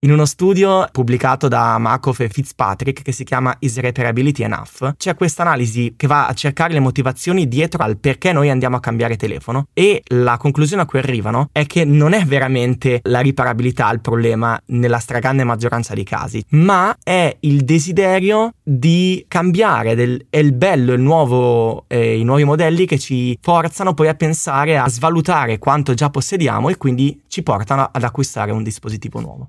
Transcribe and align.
In 0.00 0.12
uno 0.12 0.26
studio 0.26 0.86
pubblicato 0.92 1.48
da 1.48 1.76
Markov 1.76 2.20
e 2.20 2.28
Fitzpatrick 2.28 3.02
che 3.02 3.10
si 3.10 3.24
chiama 3.24 3.56
Is 3.58 3.80
Repairability 3.80 4.44
Enough, 4.44 4.94
c'è 4.96 5.16
questa 5.16 5.42
analisi 5.42 5.94
che 5.96 6.06
va 6.06 6.28
a 6.28 6.34
cercare 6.34 6.72
le 6.72 6.78
motivazioni 6.78 7.48
dietro 7.48 7.82
al 7.82 7.98
perché 7.98 8.32
noi 8.32 8.48
andiamo 8.48 8.76
a 8.76 8.80
cambiare 8.80 9.16
telefono 9.16 9.66
e 9.72 10.04
la 10.10 10.36
conclusione 10.36 10.82
a 10.82 10.86
cui 10.86 11.00
arrivano 11.00 11.48
è 11.50 11.66
che 11.66 11.84
non 11.84 12.12
è 12.12 12.24
veramente 12.24 13.00
la 13.02 13.18
riparabilità 13.18 13.90
il 13.90 14.00
problema 14.00 14.56
nella 14.66 15.00
stragrande 15.00 15.42
maggioranza 15.42 15.94
dei 15.94 16.04
casi, 16.04 16.44
ma 16.50 16.96
è 17.02 17.36
il 17.40 17.64
desiderio 17.64 18.52
di 18.62 19.24
cambiare, 19.26 19.96
del, 19.96 20.26
è 20.30 20.38
il 20.38 20.52
bello, 20.52 20.92
il 20.92 21.00
nuovo, 21.00 21.86
eh, 21.88 22.16
i 22.16 22.22
nuovi 22.22 22.44
modelli 22.44 22.86
che 22.86 23.00
ci 23.00 23.36
forzano 23.42 23.94
poi 23.94 24.06
a 24.06 24.14
pensare, 24.14 24.78
a 24.78 24.88
svalutare 24.88 25.58
quanto 25.58 25.92
già 25.94 26.08
possediamo 26.08 26.68
e 26.68 26.76
quindi 26.76 27.20
ci 27.26 27.42
portano 27.42 27.88
ad 27.90 28.04
acquistare 28.04 28.52
un 28.52 28.62
dispositivo 28.62 29.18
nuovo. 29.18 29.48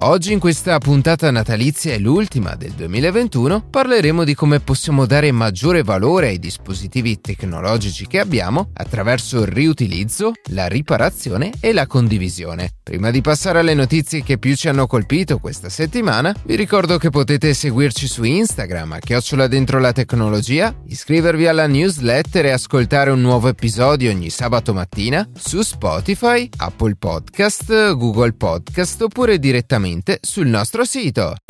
Oggi 0.00 0.32
in 0.32 0.38
questa 0.38 0.78
puntata 0.78 1.28
natalizia 1.32 1.92
e 1.92 1.98
l'ultima 1.98 2.54
del 2.54 2.70
2021 2.70 3.62
parleremo 3.68 4.22
di 4.22 4.32
come 4.32 4.60
possiamo 4.60 5.06
dare 5.06 5.32
maggiore 5.32 5.82
valore 5.82 6.28
ai 6.28 6.38
dispositivi 6.38 7.20
tecnologici 7.20 8.06
che 8.06 8.20
abbiamo 8.20 8.70
attraverso 8.74 9.40
il 9.40 9.48
riutilizzo, 9.48 10.32
la 10.50 10.68
riparazione 10.68 11.50
e 11.58 11.72
la 11.72 11.88
condivisione. 11.88 12.70
Prima 12.80 13.10
di 13.10 13.20
passare 13.22 13.58
alle 13.58 13.74
notizie 13.74 14.22
che 14.22 14.38
più 14.38 14.54
ci 14.54 14.68
hanno 14.68 14.86
colpito 14.86 15.38
questa 15.38 15.68
settimana, 15.68 16.32
vi 16.44 16.54
ricordo 16.54 16.96
che 16.96 17.10
potete 17.10 17.52
seguirci 17.52 18.06
su 18.06 18.22
Instagram 18.22 18.92
a 18.92 18.98
chiocciola 19.00 19.48
dentro 19.48 19.80
la 19.80 19.92
tecnologia, 19.92 20.72
iscrivervi 20.86 21.48
alla 21.48 21.66
newsletter 21.66 22.46
e 22.46 22.50
ascoltare 22.52 23.10
un 23.10 23.20
nuovo 23.20 23.48
episodio 23.48 24.12
ogni 24.12 24.30
sabato 24.30 24.72
mattina 24.72 25.28
su 25.34 25.60
Spotify, 25.62 26.48
Apple 26.56 26.94
Podcast, 26.94 27.94
Google 27.96 28.34
Podcast 28.34 29.02
oppure 29.02 29.40
direttamente 29.40 29.87
direttamente 29.88 30.18
sul 30.22 30.46
nostro 30.46 30.84
sito. 30.84 31.47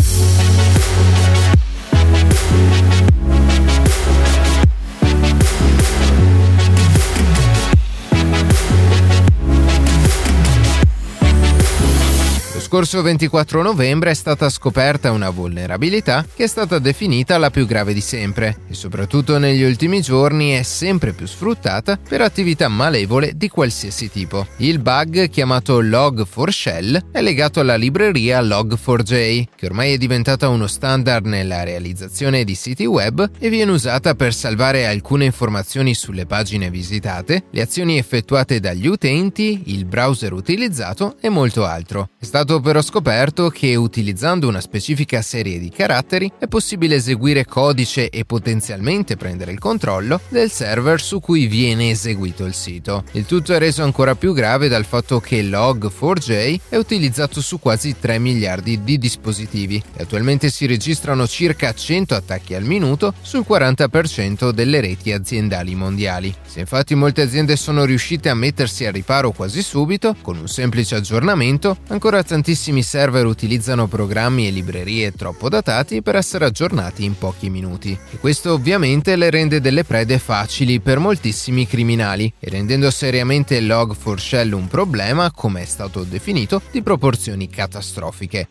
Scorso 12.68 13.00
24 13.00 13.62
novembre 13.62 14.10
è 14.10 14.14
stata 14.14 14.50
scoperta 14.50 15.10
una 15.10 15.30
vulnerabilità 15.30 16.26
che 16.34 16.44
è 16.44 16.46
stata 16.46 16.78
definita 16.78 17.38
la 17.38 17.48
più 17.48 17.64
grave 17.64 17.94
di 17.94 18.02
sempre 18.02 18.58
e 18.68 18.74
soprattutto 18.74 19.38
negli 19.38 19.62
ultimi 19.62 20.02
giorni 20.02 20.50
è 20.50 20.62
sempre 20.62 21.14
più 21.14 21.26
sfruttata 21.26 21.96
per 21.96 22.20
attività 22.20 22.68
malevole 22.68 23.32
di 23.36 23.48
qualsiasi 23.48 24.10
tipo. 24.10 24.46
Il 24.58 24.80
bug 24.80 25.30
chiamato 25.30 25.80
Log4Shell 25.80 27.10
è 27.10 27.22
legato 27.22 27.60
alla 27.60 27.76
libreria 27.76 28.42
Log4j, 28.42 29.44
che 29.56 29.64
ormai 29.64 29.94
è 29.94 29.96
diventata 29.96 30.50
uno 30.50 30.66
standard 30.66 31.24
nella 31.24 31.62
realizzazione 31.62 32.44
di 32.44 32.54
siti 32.54 32.84
web 32.84 33.30
e 33.38 33.48
viene 33.48 33.70
usata 33.70 34.14
per 34.14 34.34
salvare 34.34 34.86
alcune 34.86 35.24
informazioni 35.24 35.94
sulle 35.94 36.26
pagine 36.26 36.68
visitate, 36.68 37.44
le 37.50 37.62
azioni 37.62 37.96
effettuate 37.96 38.60
dagli 38.60 38.88
utenti, 38.88 39.62
il 39.68 39.86
browser 39.86 40.34
utilizzato 40.34 41.16
e 41.18 41.30
molto 41.30 41.64
altro. 41.64 42.10
È 42.18 42.26
stato 42.26 42.56
però 42.60 42.82
scoperto 42.82 43.48
che 43.48 43.74
utilizzando 43.74 44.48
una 44.48 44.60
specifica 44.60 45.22
serie 45.22 45.58
di 45.58 45.70
caratteri 45.70 46.32
è 46.38 46.46
possibile 46.46 46.96
eseguire 46.96 47.44
codice 47.44 48.08
e 48.10 48.24
potenzialmente 48.24 49.16
prendere 49.16 49.52
il 49.52 49.58
controllo 49.58 50.20
del 50.28 50.50
server 50.50 51.00
su 51.00 51.20
cui 51.20 51.46
viene 51.46 51.90
eseguito 51.90 52.44
il 52.44 52.54
sito. 52.54 53.04
Il 53.12 53.26
tutto 53.26 53.54
è 53.54 53.58
reso 53.58 53.82
ancora 53.82 54.14
più 54.14 54.32
grave 54.32 54.68
dal 54.68 54.84
fatto 54.84 55.20
che 55.20 55.42
Log4j 55.42 56.60
è 56.68 56.76
utilizzato 56.76 57.40
su 57.40 57.58
quasi 57.58 57.96
3 57.98 58.18
miliardi 58.18 58.82
di 58.82 58.98
dispositivi 58.98 59.82
e 59.96 60.02
attualmente 60.02 60.50
si 60.50 60.66
registrano 60.66 61.26
circa 61.26 61.72
100 61.72 62.14
attacchi 62.14 62.54
al 62.54 62.64
minuto 62.64 63.14
sul 63.20 63.44
40% 63.48 64.50
delle 64.50 64.80
reti 64.80 65.12
aziendali 65.12 65.74
mondiali. 65.74 66.34
Se 66.46 66.60
infatti 66.60 66.94
molte 66.94 67.22
aziende 67.22 67.56
sono 67.56 67.84
riuscite 67.84 68.28
a 68.28 68.34
mettersi 68.34 68.86
a 68.86 68.90
riparo 68.90 69.32
quasi 69.32 69.62
subito, 69.62 70.16
con 70.22 70.36
un 70.38 70.48
semplice 70.48 70.96
aggiornamento, 70.96 71.78
ancora 71.88 72.18
tantissimi 72.48 72.82
server 72.82 73.26
utilizzano 73.26 73.88
programmi 73.88 74.46
e 74.46 74.50
librerie 74.50 75.12
troppo 75.12 75.50
datati 75.50 76.00
per 76.00 76.16
essere 76.16 76.46
aggiornati 76.46 77.04
in 77.04 77.18
pochi 77.18 77.50
minuti. 77.50 77.90
E 78.10 78.16
questo 78.16 78.54
ovviamente 78.54 79.16
le 79.16 79.28
rende 79.28 79.60
delle 79.60 79.84
prede 79.84 80.18
facili 80.18 80.80
per 80.80 80.98
moltissimi 80.98 81.66
criminali 81.66 82.32
e 82.38 82.48
rendendo 82.48 82.90
seriamente 82.90 83.60
Log4Shell 83.60 84.52
un 84.52 84.66
problema, 84.66 85.30
come 85.30 85.60
è 85.60 85.66
stato 85.66 86.04
definito, 86.04 86.62
di 86.70 86.80
proporzioni 86.80 87.50
catastrofiche. 87.50 88.48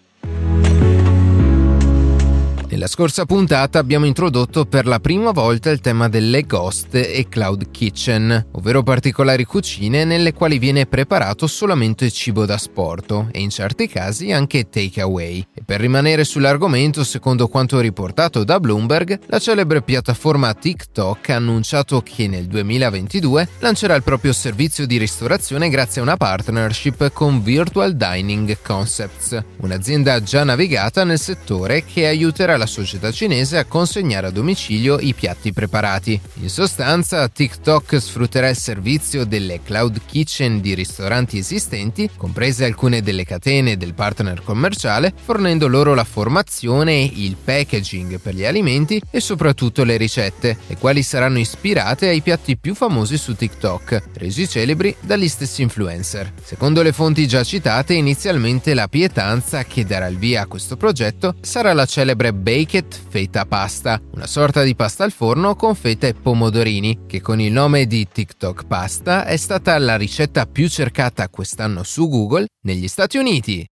Nella 2.69 2.87
scorsa 2.87 3.25
puntata 3.25 3.79
abbiamo 3.79 4.05
introdotto 4.05 4.65
per 4.65 4.87
la 4.87 4.99
prima 4.99 5.31
volta 5.31 5.69
il 5.69 5.79
tema 5.79 6.09
delle 6.09 6.41
ghost 6.41 6.95
e 6.95 7.25
cloud 7.29 7.71
kitchen, 7.71 8.47
ovvero 8.51 8.83
particolari 8.83 9.45
cucine 9.45 10.03
nelle 10.03 10.33
quali 10.33 10.59
viene 10.59 10.85
preparato 10.85 11.47
solamente 11.47 12.11
cibo 12.11 12.45
da 12.45 12.57
sporto 12.57 13.29
e 13.31 13.39
in 13.39 13.49
certi 13.51 13.87
casi 13.87 14.33
anche 14.33 14.67
takeaway. 14.67 15.47
E 15.53 15.63
per 15.63 15.79
rimanere 15.79 16.25
sull'argomento, 16.25 17.05
secondo 17.05 17.47
quanto 17.47 17.79
riportato 17.79 18.43
da 18.43 18.59
Bloomberg, 18.59 19.17
la 19.27 19.39
celebre 19.39 19.81
piattaforma 19.81 20.53
TikTok 20.53 21.29
ha 21.29 21.35
annunciato 21.35 22.01
che 22.01 22.27
nel 22.27 22.47
2022 22.47 23.47
lancerà 23.59 23.95
il 23.95 24.03
proprio 24.03 24.33
servizio 24.33 24.85
di 24.85 24.97
ristorazione 24.97 25.69
grazie 25.69 26.01
a 26.01 26.03
una 26.03 26.17
partnership 26.17 27.13
con 27.13 27.41
Virtual 27.41 27.95
Dining 27.95 28.57
Concepts, 28.61 29.41
un'azienda 29.61 30.21
già 30.21 30.43
navigata 30.43 31.05
nel 31.05 31.17
settore 31.17 31.85
che 31.85 32.05
aiuterà 32.07 32.55
la 32.57 32.65
società 32.67 33.11
cinese 33.11 33.57
a 33.57 33.65
consegnare 33.65 34.27
a 34.27 34.31
domicilio 34.31 34.99
i 34.99 35.13
piatti 35.13 35.53
preparati. 35.53 36.19
In 36.41 36.49
sostanza, 36.49 37.27
TikTok 37.27 37.99
sfrutterà 37.99 38.49
il 38.49 38.57
servizio 38.57 39.25
delle 39.25 39.61
cloud 39.63 40.01
kitchen 40.05 40.61
di 40.61 40.73
ristoranti 40.73 41.37
esistenti, 41.37 42.09
comprese 42.15 42.65
alcune 42.65 43.01
delle 43.01 43.25
catene 43.25 43.77
del 43.77 43.93
partner 43.93 44.43
commerciale, 44.43 45.13
fornendo 45.23 45.67
loro 45.67 45.93
la 45.93 46.03
formazione, 46.03 47.01
il 47.01 47.37
packaging 47.43 48.19
per 48.19 48.35
gli 48.35 48.45
alimenti 48.45 49.01
e 49.09 49.19
soprattutto 49.19 49.83
le 49.83 49.97
ricette, 49.97 50.57
le 50.67 50.77
quali 50.77 51.01
saranno 51.01 51.39
ispirate 51.39 52.07
ai 52.07 52.21
piatti 52.21 52.57
più 52.57 52.75
famosi 52.75 53.17
su 53.17 53.35
TikTok, 53.35 54.03
resi 54.15 54.47
celebri 54.47 54.95
dagli 54.99 55.27
stessi 55.27 55.61
influencer. 55.61 56.33
Secondo 56.43 56.81
le 56.81 56.91
fonti 56.91 57.27
già 57.27 57.43
citate, 57.43 57.93
inizialmente 57.93 58.73
la 58.73 58.87
pietanza 58.87 59.63
che 59.63 59.85
darà 59.85 60.07
il 60.07 60.17
via 60.17 60.41
a 60.41 60.47
questo 60.47 60.77
progetto 60.77 61.35
sarà 61.41 61.73
la 61.73 61.85
celebre 61.85 62.33
baked 62.47 62.95
feta 63.09 63.45
pasta, 63.45 64.01
una 64.13 64.25
sorta 64.25 64.63
di 64.63 64.73
pasta 64.73 65.03
al 65.03 65.11
forno 65.11 65.57
con 65.57 65.75
feta 65.75 66.07
e 66.07 66.13
pomodorini, 66.13 66.99
che 67.05 67.19
con 67.19 67.41
il 67.41 67.51
nome 67.51 67.87
di 67.87 68.07
TikTok 68.09 68.67
pasta 68.67 69.25
è 69.25 69.35
stata 69.35 69.77
la 69.77 69.97
ricetta 69.97 70.45
più 70.45 70.69
cercata 70.69 71.27
quest'anno 71.27 71.83
su 71.83 72.07
Google 72.07 72.47
negli 72.63 72.87
Stati 72.87 73.17
Uniti. 73.17 73.67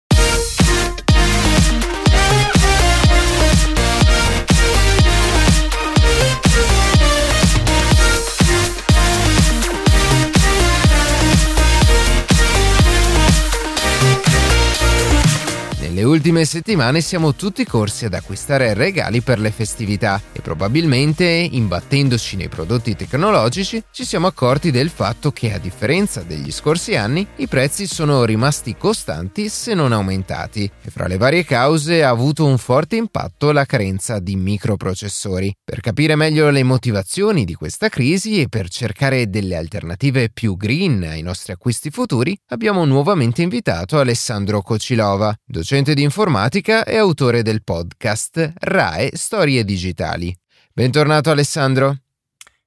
Ultime 16.04 16.44
settimane 16.44 17.00
siamo 17.00 17.34
tutti 17.34 17.64
corsi 17.64 18.04
ad 18.04 18.14
acquistare 18.14 18.74
regali 18.74 19.22
per 19.22 19.38
le 19.38 19.50
festività 19.50 20.20
e 20.32 20.40
probabilmente, 20.40 21.24
imbattendoci 21.24 22.36
nei 22.36 22.48
prodotti 22.48 22.94
tecnologici, 22.94 23.82
ci 23.90 24.04
siamo 24.04 24.26
accorti 24.26 24.70
del 24.70 24.90
fatto 24.90 25.30
che, 25.30 25.52
a 25.52 25.58
differenza 25.58 26.22
degli 26.22 26.50
scorsi 26.50 26.94
anni, 26.96 27.26
i 27.36 27.48
prezzi 27.48 27.86
sono 27.86 28.24
rimasti 28.24 28.76
costanti 28.76 29.48
se 29.48 29.74
non 29.74 29.92
aumentati 29.92 30.70
e 30.82 30.90
fra 30.90 31.06
le 31.06 31.16
varie 31.16 31.44
cause 31.44 32.02
ha 32.04 32.10
avuto 32.10 32.44
un 32.44 32.58
forte 32.58 32.96
impatto 32.96 33.52
la 33.52 33.64
carenza 33.64 34.18
di 34.18 34.36
microprocessori. 34.36 35.54
Per 35.64 35.80
capire 35.80 36.16
meglio 36.16 36.50
le 36.50 36.62
motivazioni 36.62 37.44
di 37.44 37.54
questa 37.54 37.88
crisi 37.88 38.40
e 38.40 38.48
per 38.48 38.68
cercare 38.68 39.30
delle 39.30 39.56
alternative 39.56 40.28
più 40.28 40.56
green 40.56 41.04
ai 41.04 41.22
nostri 41.22 41.52
acquisti 41.52 41.90
futuri, 41.90 42.36
abbiamo 42.48 42.84
nuovamente 42.84 43.42
invitato 43.42 43.98
Alessandro 43.98 44.60
Cocilova, 44.60 45.34
docente 45.44 45.93
di 45.94 46.02
informatica 46.02 46.84
e 46.84 46.96
autore 46.96 47.42
del 47.42 47.62
podcast 47.62 48.52
RAE 48.54 49.10
Storie 49.14 49.64
Digitali. 49.64 50.36
Bentornato 50.72 51.30
Alessandro. 51.30 51.96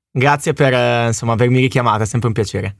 Grazie 0.09 0.53
per 0.53 1.07
insomma, 1.07 1.33
avermi 1.33 1.59
richiamato, 1.59 2.03
è 2.03 2.05
sempre 2.05 2.29
un 2.29 2.33
piacere. 2.33 2.75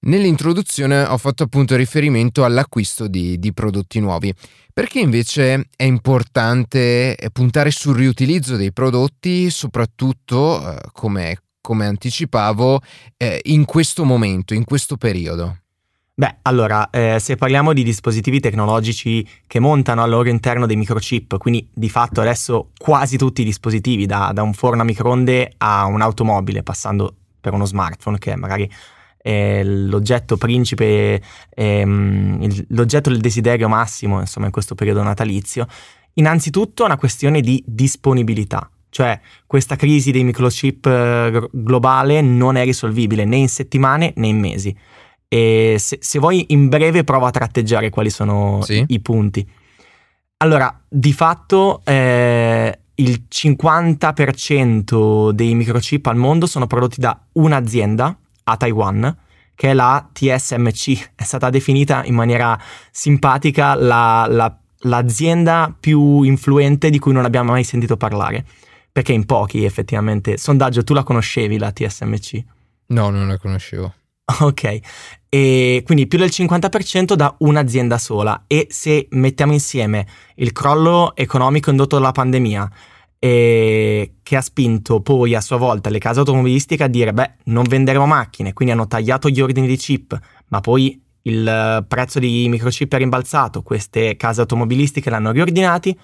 Nell'introduzione 0.00 1.02
ho 1.02 1.18
fatto 1.18 1.42
appunto 1.42 1.74
riferimento 1.74 2.44
all'acquisto 2.44 3.08
di, 3.08 3.38
di, 3.38 3.52
prodotti 3.52 3.98
nuovi. 3.98 4.32
Perché 4.72 5.00
invece 5.00 5.68
è 5.74 5.82
importante 5.82 7.16
puntare 7.32 7.72
sul 7.72 7.96
riutilizzo 7.96 8.54
dei 8.54 8.72
prodotti, 8.72 9.50
soprattutto, 9.50 10.70
eh, 10.70 10.78
come, 10.92 11.42
come, 11.60 11.86
anticipavo, 11.86 12.80
eh, 13.16 13.40
in 13.44 13.64
questo 13.64 14.04
momento, 14.04 14.54
in 14.54 14.64
questo 14.64 14.96
periodo? 14.96 15.62
Beh, 16.18 16.38
allora, 16.42 16.90
eh, 16.90 17.18
se 17.20 17.36
parliamo 17.36 17.72
di 17.72 17.84
dispositivi 17.84 18.40
tecnologici 18.40 19.24
che 19.46 19.60
montano 19.60 20.02
al 20.02 20.10
loro 20.10 20.28
interno 20.28 20.66
dei 20.66 20.74
microchip, 20.74 21.38
quindi 21.38 21.68
di 21.72 21.88
fatto 21.88 22.20
adesso 22.20 22.70
quasi 22.76 23.16
tutti 23.16 23.42
i 23.42 23.44
dispositivi, 23.44 24.04
da, 24.04 24.32
da 24.34 24.42
un 24.42 24.52
forno 24.52 24.82
a 24.82 24.84
microonde 24.84 25.52
a 25.58 25.84
un'automobile, 25.84 26.64
passando 26.64 27.14
per 27.40 27.52
uno 27.52 27.64
smartphone 27.66 28.18
che 28.18 28.34
magari 28.34 28.68
è 29.16 29.62
l'oggetto 29.62 30.36
principe, 30.36 31.22
ehm, 31.50 32.64
l'oggetto 32.70 33.10
del 33.10 33.20
desiderio 33.20 33.68
massimo, 33.68 34.18
insomma, 34.18 34.46
in 34.46 34.52
questo 34.52 34.74
periodo 34.74 35.04
natalizio, 35.04 35.68
innanzitutto 36.14 36.82
è 36.82 36.86
una 36.86 36.96
questione 36.96 37.40
di 37.40 37.62
disponibilità. 37.64 38.68
Cioè, 38.90 39.20
questa 39.46 39.76
crisi 39.76 40.10
dei 40.10 40.24
microchip 40.24 40.84
eh, 40.84 41.48
globale 41.52 42.20
non 42.22 42.56
è 42.56 42.64
risolvibile 42.64 43.24
né 43.24 43.36
in 43.36 43.48
settimane 43.48 44.12
né 44.16 44.26
in 44.26 44.40
mesi 44.40 44.76
e 45.28 45.76
se, 45.78 45.98
se 46.00 46.18
vuoi 46.18 46.46
in 46.48 46.68
breve 46.68 47.04
prova 47.04 47.28
a 47.28 47.30
tratteggiare 47.30 47.90
quali 47.90 48.10
sono 48.10 48.60
sì. 48.62 48.78
i, 48.78 48.94
i, 48.94 49.00
punti. 49.00 49.48
Allora, 50.38 50.82
di 50.88 51.12
fatto 51.12 51.82
eh, 51.84 52.78
il 52.94 53.24
50% 53.28 55.30
dei 55.30 55.54
microchip 55.54 56.06
al 56.06 56.16
mondo 56.16 56.46
sono 56.46 56.66
prodotti 56.66 57.00
da 57.00 57.20
un'azienda 57.32 58.18
a 58.44 58.56
Taiwan, 58.56 59.16
che 59.54 59.70
è 59.70 59.74
la 59.74 60.08
TSMC. 60.10 61.12
È 61.14 61.24
stata 61.24 61.50
definita 61.50 62.04
in 62.04 62.14
maniera 62.14 62.58
simpatica 62.90 63.74
la, 63.74 64.26
la, 64.28 64.56
l'azienda 64.82 65.74
più 65.78 66.22
influente 66.22 66.90
di 66.90 66.98
cui 66.98 67.12
non 67.12 67.24
abbiamo 67.24 67.52
mai 67.52 67.64
sentito 67.64 67.96
parlare. 67.96 68.44
Perché 68.90 69.12
in 69.12 69.26
pochi 69.26 69.64
effettivamente. 69.64 70.38
Sondaggio, 70.38 70.82
tu 70.82 70.94
la 70.94 71.02
conoscevi 71.02 71.58
la 71.58 71.70
TSMC? 71.70 72.42
No, 72.86 73.10
non 73.10 73.28
la 73.28 73.36
conoscevo. 73.36 73.92
Ok, 74.40 74.78
e 75.28 75.82
quindi 75.84 76.06
più 76.06 76.18
del 76.18 76.30
50% 76.32 77.14
da 77.14 77.34
un'azienda 77.38 77.98
sola. 77.98 78.44
E 78.46 78.66
se 78.70 79.08
mettiamo 79.10 79.52
insieme 79.52 80.06
il 80.36 80.52
crollo 80.52 81.14
economico 81.14 81.70
indotto 81.70 81.96
dalla 81.96 82.12
pandemia 82.12 82.70
e 83.18 84.12
che 84.22 84.36
ha 84.36 84.40
spinto 84.40 85.00
poi 85.00 85.34
a 85.34 85.40
sua 85.40 85.56
volta 85.56 85.90
le 85.90 85.98
case 85.98 86.20
automobilistiche 86.20 86.84
a 86.84 86.88
dire 86.88 87.12
beh 87.12 87.32
non 87.44 87.64
venderemo 87.64 88.06
macchine, 88.06 88.52
quindi 88.52 88.74
hanno 88.74 88.86
tagliato 88.86 89.28
gli 89.28 89.40
ordini 89.40 89.66
di 89.66 89.76
chip, 89.76 90.18
ma 90.48 90.60
poi 90.60 91.02
il 91.22 91.84
prezzo 91.86 92.18
di 92.18 92.46
microchip 92.48 92.94
è 92.94 92.98
rimbalzato, 92.98 93.62
queste 93.62 94.16
case 94.16 94.40
automobilistiche 94.40 95.10
l'hanno 95.10 95.32
riordinati 95.32 95.98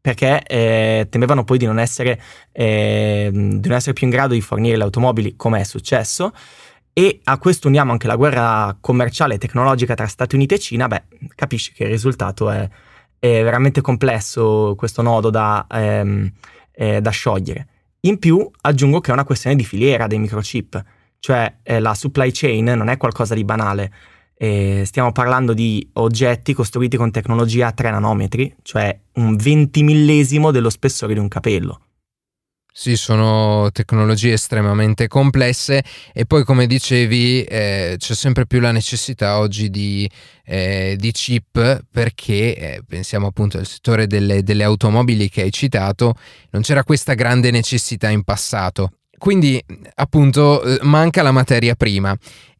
perché 0.00 0.42
eh, 0.42 1.08
temevano 1.10 1.42
poi 1.42 1.58
di 1.58 1.66
non, 1.66 1.80
essere, 1.80 2.20
eh, 2.52 3.28
di 3.32 3.68
non 3.68 3.76
essere 3.76 3.92
più 3.92 4.06
in 4.06 4.12
grado 4.12 4.34
di 4.34 4.40
fornire 4.40 4.76
le 4.76 4.84
automobili 4.84 5.34
come 5.34 5.60
è 5.60 5.64
successo 5.64 6.32
e 6.98 7.20
a 7.24 7.36
questo 7.36 7.68
uniamo 7.68 7.92
anche 7.92 8.06
la 8.06 8.16
guerra 8.16 8.74
commerciale 8.80 9.34
e 9.34 9.38
tecnologica 9.38 9.92
tra 9.92 10.06
Stati 10.06 10.34
Uniti 10.34 10.54
e 10.54 10.58
Cina, 10.58 10.88
beh, 10.88 11.02
capisci 11.34 11.74
che 11.74 11.84
il 11.84 11.90
risultato 11.90 12.48
è, 12.48 12.66
è 13.18 13.42
veramente 13.42 13.82
complesso 13.82 14.72
questo 14.78 15.02
nodo 15.02 15.28
da, 15.28 15.66
ehm, 15.70 16.32
eh, 16.72 17.02
da, 17.02 17.10
sciogliere. 17.10 17.66
In 18.00 18.18
più 18.18 18.50
aggiungo 18.62 19.00
che 19.00 19.10
è 19.10 19.12
una 19.12 19.24
questione 19.24 19.56
di 19.56 19.64
filiera 19.64 20.06
dei 20.06 20.18
microchip, 20.18 20.82
cioè 21.18 21.58
eh, 21.62 21.80
la 21.80 21.92
supply 21.92 22.30
chain 22.32 22.64
non 22.64 22.88
è 22.88 22.96
qualcosa 22.96 23.34
di 23.34 23.44
banale. 23.44 23.92
Eh, 24.34 24.84
stiamo 24.86 25.12
parlando 25.12 25.52
di 25.52 25.86
oggetti 25.94 26.54
costruiti 26.54 26.96
con 26.96 27.10
tecnologia 27.10 27.66
a 27.66 27.72
3 27.72 27.90
nanometri, 27.90 28.56
cioè 28.62 28.98
un 29.16 29.36
ventimillesimo 29.36 30.50
dello 30.50 30.70
spessore 30.70 31.12
di 31.12 31.20
un 31.20 31.28
capello. 31.28 31.85
Sì, 32.78 32.94
sono 32.94 33.70
tecnologie 33.72 34.34
estremamente 34.34 35.08
complesse 35.08 35.82
e 36.12 36.26
poi 36.26 36.44
come 36.44 36.66
dicevi 36.66 37.42
eh, 37.42 37.94
c'è 37.96 38.14
sempre 38.14 38.46
più 38.46 38.60
la 38.60 38.70
necessità 38.70 39.38
oggi 39.38 39.70
di, 39.70 40.08
eh, 40.44 40.94
di 40.98 41.10
chip 41.10 41.84
perché 41.90 42.54
eh, 42.54 42.82
pensiamo 42.86 43.28
appunto 43.28 43.56
al 43.56 43.64
settore 43.64 44.06
delle, 44.06 44.42
delle 44.42 44.62
automobili 44.62 45.30
che 45.30 45.40
hai 45.40 45.52
citato, 45.52 46.16
non 46.50 46.60
c'era 46.60 46.84
questa 46.84 47.14
grande 47.14 47.50
necessità 47.50 48.10
in 48.10 48.24
passato. 48.24 48.90
Quindi 49.16 49.58
appunto 49.94 50.62
eh, 50.62 50.78
manca 50.82 51.22
la 51.22 51.32
materia 51.32 51.74
prima 51.76 52.14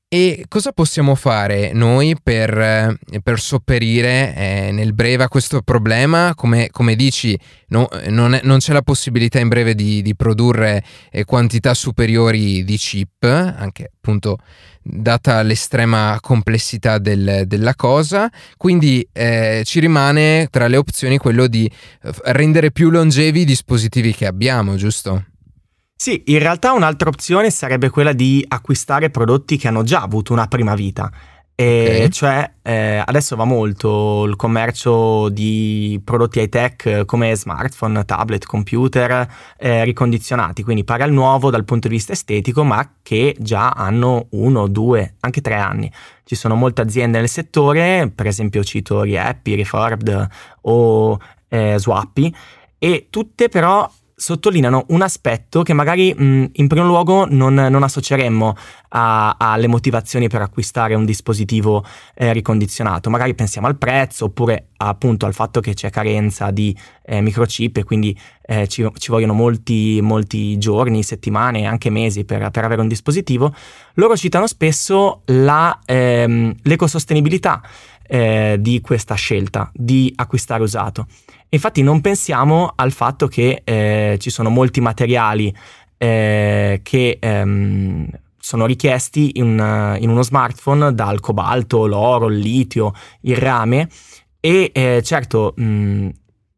e 0.08 0.44
cosa 0.46 0.70
possiamo 0.70 1.16
fare 1.16 1.72
noi 1.72 2.14
per, 2.22 2.56
eh, 2.56 2.96
per 3.22 3.40
sopperire 3.40 4.34
eh, 4.36 4.70
nel 4.70 4.94
breve 4.94 5.24
a 5.24 5.28
questo 5.28 5.62
problema? 5.62 6.32
Come, 6.36 6.68
come 6.70 6.94
dici, 6.94 7.36
no, 7.68 7.88
non, 8.08 8.34
è, 8.34 8.40
non, 8.44 8.58
c'è 8.58 8.72
la 8.72 8.82
possibilità 8.82 9.40
in 9.40 9.48
breve 9.48 9.74
di, 9.74 10.02
di 10.02 10.14
produrre 10.14 10.84
eh, 11.10 11.24
quantità 11.24 11.74
superiori 11.74 12.62
di 12.62 12.76
chip, 12.76 13.24
anche 13.24 13.90
appunto 13.96 14.38
data 14.80 15.42
l'estrema 15.42 16.16
complessità 16.20 16.98
del, 16.98 17.42
della 17.46 17.74
cosa. 17.74 18.30
Quindi 18.56 19.06
eh, 19.12 19.62
ci 19.64 19.80
rimane 19.80 20.46
tra 20.52 20.68
le 20.68 20.76
opzioni 20.76 21.18
quello 21.18 21.48
di 21.48 21.66
eh, 21.66 22.12
rendere 22.26 22.70
più 22.70 22.90
longevi 22.90 23.40
i 23.40 23.44
dispositivi 23.44 24.14
che 24.14 24.26
abbiamo, 24.26 24.76
giusto? 24.76 25.24
Sì, 25.98 26.22
in 26.26 26.38
realtà 26.38 26.72
un'altra 26.72 27.08
opzione 27.08 27.50
sarebbe 27.50 27.88
quella 27.88 28.12
di 28.12 28.44
acquistare 28.46 29.08
prodotti 29.08 29.56
che 29.56 29.68
hanno 29.68 29.82
già 29.82 30.02
avuto 30.02 30.34
una 30.34 30.46
prima 30.46 30.74
vita. 30.74 31.10
E 31.58 31.86
okay. 31.86 32.08
cioè 32.10 32.50
eh, 32.60 33.02
adesso 33.02 33.34
va 33.34 33.44
molto 33.44 34.24
il 34.24 34.36
commercio 34.36 35.30
di 35.30 35.98
prodotti 36.04 36.40
high 36.40 36.50
tech 36.50 37.06
come 37.06 37.34
smartphone, 37.34 38.04
tablet, 38.04 38.44
computer 38.44 39.26
eh, 39.56 39.82
ricondizionati, 39.84 40.62
quindi 40.62 40.84
paga 40.84 41.06
il 41.06 41.12
nuovo 41.12 41.48
dal 41.48 41.64
punto 41.64 41.88
di 41.88 41.94
vista 41.94 42.12
estetico, 42.12 42.62
ma 42.62 42.96
che 43.02 43.34
già 43.38 43.70
hanno 43.70 44.26
uno, 44.32 44.68
due, 44.68 45.14
anche 45.20 45.40
tre 45.40 45.54
anni. 45.54 45.90
Ci 46.24 46.34
sono 46.34 46.56
molte 46.56 46.82
aziende 46.82 47.20
nel 47.20 47.28
settore, 47.30 48.12
per 48.14 48.26
esempio 48.26 48.62
cito 48.62 49.00
Riappi, 49.00 49.54
Refurbed 49.54 50.28
o 50.60 51.18
eh, 51.48 51.76
Swappy, 51.78 52.34
e 52.78 53.06
tutte 53.08 53.48
però 53.48 53.90
sottolineano 54.18 54.86
un 54.88 55.02
aspetto 55.02 55.62
che 55.62 55.74
magari 55.74 56.14
mh, 56.14 56.50
in 56.52 56.66
primo 56.68 56.86
luogo 56.86 57.26
non, 57.28 57.52
non 57.52 57.82
associeremmo 57.82 58.56
alle 58.88 59.66
motivazioni 59.66 60.26
per 60.26 60.40
acquistare 60.40 60.94
un 60.94 61.04
dispositivo 61.04 61.84
eh, 62.14 62.32
ricondizionato. 62.32 63.10
Magari 63.10 63.34
pensiamo 63.34 63.66
al 63.66 63.76
prezzo 63.76 64.26
oppure 64.26 64.68
appunto 64.78 65.26
al 65.26 65.34
fatto 65.34 65.60
che 65.60 65.74
c'è 65.74 65.90
carenza 65.90 66.50
di 66.50 66.74
eh, 67.04 67.20
microchip 67.20 67.76
e 67.76 67.84
quindi 67.84 68.18
eh, 68.46 68.66
ci, 68.68 68.88
ci, 68.96 69.10
vogliono 69.10 69.34
molti, 69.34 70.00
molti 70.00 70.56
giorni, 70.56 71.02
settimane, 71.02 71.66
anche 71.66 71.90
mesi 71.90 72.24
per, 72.24 72.48
per, 72.50 72.64
avere 72.64 72.80
un 72.80 72.88
dispositivo. 72.88 73.54
Loro 73.94 74.16
citano 74.16 74.46
spesso 74.46 75.22
la, 75.26 75.78
ehm, 75.84 76.54
l'ecosostenibilità 76.62 77.60
eh, 78.08 78.56
di 78.58 78.80
questa 78.80 79.14
scelta 79.14 79.70
di 79.74 80.12
acquistare 80.16 80.62
usato. 80.62 81.06
Infatti 81.48 81.82
non 81.82 82.00
pensiamo 82.00 82.72
al 82.74 82.92
fatto 82.92 83.28
che 83.28 83.62
eh, 83.64 84.16
ci 84.20 84.30
sono 84.30 84.50
molti 84.50 84.80
materiali 84.80 85.54
eh, 85.98 86.80
che 86.82 87.18
ehm, 87.20 88.08
sono 88.38 88.66
richiesti 88.66 89.38
in, 89.38 89.96
in, 89.98 90.08
uno 90.08 90.22
smartphone 90.22 90.94
dal 90.94 91.20
cobalto, 91.20 91.86
l'oro, 91.86 92.28
il 92.28 92.38
litio, 92.38 92.92
il 93.22 93.36
rame 93.36 93.88
e 94.38 94.70
eh, 94.72 95.02
certo 95.02 95.54
mh, 95.56 96.08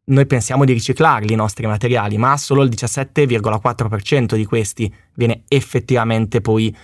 noi 0.09 0.25
pensiamo 0.25 0.65
di 0.65 0.73
riciclarli 0.73 1.33
i 1.33 1.35
nostri 1.35 1.65
materiali, 1.65 2.17
ma 2.17 2.35
solo 2.37 2.63
il 2.63 2.69
17,4% 2.69 4.35
di 4.35 4.45
questi 4.45 4.93
viene 5.15 5.43
effettivamente 5.47 6.41
poi 6.41 6.75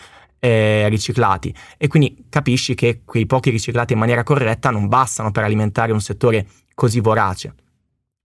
eh, 0.46 0.88
riciclati 0.90 1.52
e 1.75 1.88
quindi 1.88 2.25
capisci 2.30 2.75
che 2.75 3.02
quei 3.04 3.25
pochi 3.25 3.50
riciclati 3.50 3.94
in 3.94 4.00
maniera 4.00 4.22
corretta 4.22 4.70
non 4.70 4.88
bastano 4.88 5.32
per 5.32 5.44
alimentare 5.44 5.92
un 5.92 6.00
settore 6.00 6.46
così 6.75 7.00
vorace. 7.00 7.56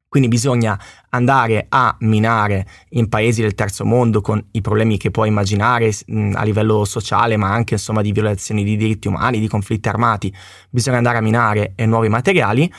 Quindi 0.06 0.28
bisogna 0.28 0.78
andare 1.10 1.66
a 1.68 1.96
minare 2.00 2.66
in 2.90 3.08
paesi 3.08 3.42
del 3.42 3.54
terzo 3.54 3.84
mondo 3.84 4.20
con 4.20 4.44
i 4.50 4.60
problemi 4.60 4.98
che 4.98 5.12
puoi 5.12 5.28
immaginare 5.28 5.92
a 6.32 6.42
livello 6.42 6.84
sociale, 6.84 7.36
ma 7.36 7.52
anche 7.52 7.74
insomma 7.74 8.02
di 8.02 8.10
violazioni 8.10 8.64
di 8.64 8.76
diritti 8.76 9.06
umani, 9.06 9.38
di 9.38 9.46
conflitti 9.46 9.88
armati. 9.88 10.34
Bisogna 10.68 10.96
andare 10.96 11.18
a 11.18 11.20
minare 11.20 11.72
eh, 11.76 11.86
nuovi 11.86 12.08
materiali 12.08 12.70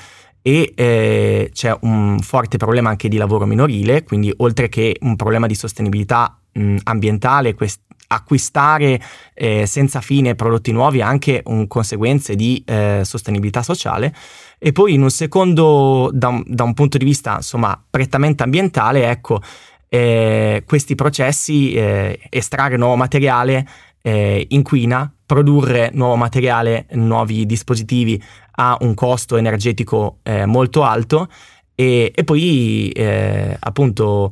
e 0.41 0.73
eh, 0.75 1.49
c'è 1.53 1.77
un 1.81 2.19
forte 2.19 2.57
problema 2.57 2.89
anche 2.89 3.07
di 3.07 3.17
lavoro 3.17 3.45
minorile, 3.45 4.03
quindi 4.03 4.33
oltre 4.37 4.69
che 4.69 4.97
un 5.01 5.15
problema 5.15 5.47
di 5.47 5.55
sostenibilità 5.55 6.37
mh, 6.51 6.77
ambientale, 6.83 7.53
quest- 7.53 7.81
acquistare 8.07 9.01
eh, 9.33 9.65
senza 9.65 10.01
fine 10.01 10.35
prodotti 10.35 10.71
nuovi 10.71 11.01
ha 11.01 11.07
anche 11.07 11.41
un 11.45 11.67
conseguenze 11.67 12.35
di 12.35 12.61
eh, 12.65 13.01
sostenibilità 13.03 13.63
sociale. 13.63 14.13
E 14.59 14.71
poi 14.71 14.93
in 14.93 15.01
un 15.01 15.09
secondo 15.09 16.09
da 16.13 16.27
un, 16.27 16.43
da 16.45 16.63
un 16.63 16.73
punto 16.73 16.97
di 16.97 17.05
vista 17.05 17.37
insomma 17.37 17.81
prettamente 17.89 18.43
ambientale 18.43 19.09
ecco 19.09 19.41
eh, 19.89 20.63
questi 20.67 20.93
processi 20.93 21.73
eh, 21.73 22.19
estrarre 22.29 22.77
nuovo 22.77 22.95
materiale 22.95 23.67
eh, 24.01 24.45
inquina, 24.49 25.11
produrre 25.25 25.89
nuovo 25.93 26.15
materiale, 26.15 26.85
nuovi 26.91 27.45
dispositivi 27.45 28.21
ha 28.61 28.77
un 28.81 28.93
costo 28.93 29.37
energetico 29.37 30.19
eh, 30.21 30.45
molto 30.45 30.83
alto 30.83 31.27
e, 31.73 32.11
e 32.13 32.23
poi 32.23 32.89
eh, 32.89 33.57
appunto 33.59 34.31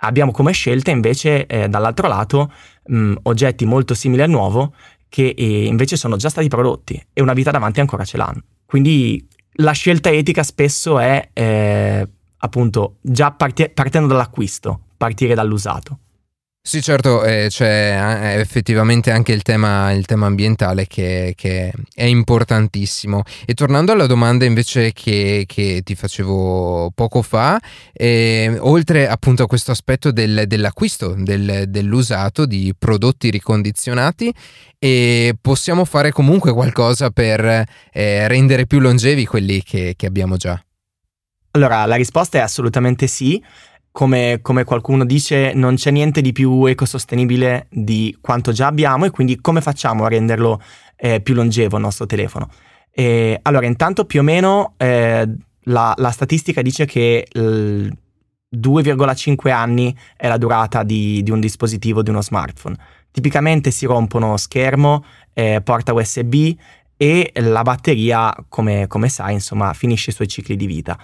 abbiamo 0.00 0.32
come 0.32 0.52
scelta 0.52 0.90
invece 0.90 1.46
eh, 1.46 1.68
dall'altro 1.68 2.06
lato 2.06 2.52
mh, 2.84 3.14
oggetti 3.22 3.64
molto 3.64 3.94
simili 3.94 4.20
al 4.20 4.28
nuovo 4.28 4.74
che 5.08 5.34
eh, 5.36 5.64
invece 5.64 5.96
sono 5.96 6.16
già 6.16 6.28
stati 6.28 6.48
prodotti 6.48 7.02
e 7.12 7.22
una 7.22 7.32
vita 7.32 7.50
davanti 7.50 7.80
ancora 7.80 8.04
ce 8.04 8.18
l'hanno. 8.18 8.42
Quindi 8.66 9.26
la 9.54 9.72
scelta 9.72 10.10
etica 10.10 10.42
spesso 10.42 10.98
è 10.98 11.30
eh, 11.32 12.08
appunto 12.36 12.96
già 13.00 13.32
parti- 13.32 13.70
partendo 13.70 14.08
dall'acquisto, 14.08 14.80
partire 14.96 15.34
dall'usato. 15.34 15.98
Sì, 16.62 16.82
certo, 16.82 17.24
eh, 17.24 17.46
c'è 17.48 18.38
effettivamente 18.38 19.10
anche 19.10 19.32
il 19.32 19.40
tema, 19.40 19.92
il 19.92 20.04
tema 20.04 20.26
ambientale 20.26 20.86
che, 20.86 21.32
che, 21.34 21.72
è 21.94 22.04
importantissimo. 22.04 23.22
E 23.46 23.54
tornando 23.54 23.92
alla 23.92 24.06
domanda 24.06 24.44
invece 24.44 24.92
che, 24.92 25.44
che 25.46 25.80
ti 25.82 25.94
facevo 25.94 26.92
poco 26.94 27.22
fa, 27.22 27.58
eh, 27.94 28.58
oltre 28.60 29.08
appunto 29.08 29.42
a 29.42 29.46
questo 29.46 29.70
aspetto 29.70 30.12
del, 30.12 30.44
dell'acquisto, 30.46 31.14
del, 31.16 31.64
dell'usato 31.66 32.44
di 32.44 32.74
prodotti 32.78 33.30
ricondizionati, 33.30 34.32
eh, 34.78 35.34
possiamo 35.40 35.86
fare 35.86 36.12
comunque 36.12 36.52
qualcosa 36.52 37.08
per 37.10 37.64
eh, 37.90 38.28
rendere 38.28 38.66
più 38.66 38.80
longevi 38.80 39.24
quelli 39.24 39.62
che, 39.62 39.94
che 39.96 40.06
abbiamo 40.06 40.36
già? 40.36 40.62
Allora, 41.52 41.84
la 41.86 41.96
risposta 41.96 42.38
è 42.38 42.42
assolutamente 42.42 43.06
sì 43.08 43.42
come, 43.92 44.38
come, 44.42 44.64
qualcuno 44.64 45.04
dice, 45.04 45.52
non 45.54 45.74
c'è 45.74 45.90
niente 45.90 46.20
di 46.20 46.32
più 46.32 46.64
ecosostenibile 46.66 47.66
di 47.70 48.16
quanto 48.20 48.52
già 48.52 48.66
abbiamo 48.66 49.04
e 49.04 49.10
quindi 49.10 49.40
come 49.40 49.60
facciamo 49.60 50.04
a 50.04 50.08
renderlo 50.08 50.60
eh, 50.96 51.20
più 51.20 51.34
longevo 51.34 51.76
il 51.76 51.82
nostro 51.82 52.06
telefono? 52.06 52.48
E, 52.90 53.38
allora, 53.42 53.66
intanto 53.66 54.04
più 54.04 54.20
o 54.20 54.22
meno 54.22 54.74
eh, 54.76 55.28
la, 55.64 55.94
la, 55.96 56.10
statistica 56.10 56.62
dice 56.62 56.86
che 56.86 57.26
l, 57.32 57.88
2,5 58.54 59.50
anni 59.50 59.96
è 60.16 60.26
la 60.26 60.36
durata 60.36 60.82
di, 60.82 61.22
di, 61.22 61.30
un 61.30 61.40
dispositivo, 61.40 62.02
di 62.02 62.10
uno 62.10 62.22
smartphone. 62.22 62.76
Tipicamente 63.12 63.70
si 63.70 63.86
rompono 63.86 64.36
schermo, 64.36 65.04
eh, 65.32 65.60
porta 65.62 65.92
USB 65.92 66.54
e 66.96 67.30
la 67.34 67.62
batteria, 67.62 68.34
come, 68.48 68.86
come 68.86 69.08
sai, 69.08 69.34
insomma, 69.34 69.72
finisce 69.72 70.10
i 70.10 70.12
suoi 70.12 70.28
cicli 70.28 70.56
di 70.56 70.66
vita. 70.66 70.98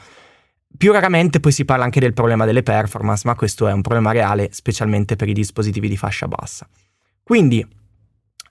Più 0.76 0.92
raramente 0.92 1.40
poi 1.40 1.52
si 1.52 1.64
parla 1.64 1.84
anche 1.84 2.00
del 2.00 2.12
problema 2.12 2.44
delle 2.44 2.62
performance, 2.62 3.22
ma 3.24 3.34
questo 3.34 3.66
è 3.68 3.72
un 3.72 3.82
problema 3.82 4.12
reale, 4.12 4.48
specialmente 4.52 5.16
per 5.16 5.28
i 5.28 5.32
dispositivi 5.32 5.88
di 5.88 5.96
fascia 5.96 6.28
bassa. 6.28 6.68
Quindi 7.22 7.66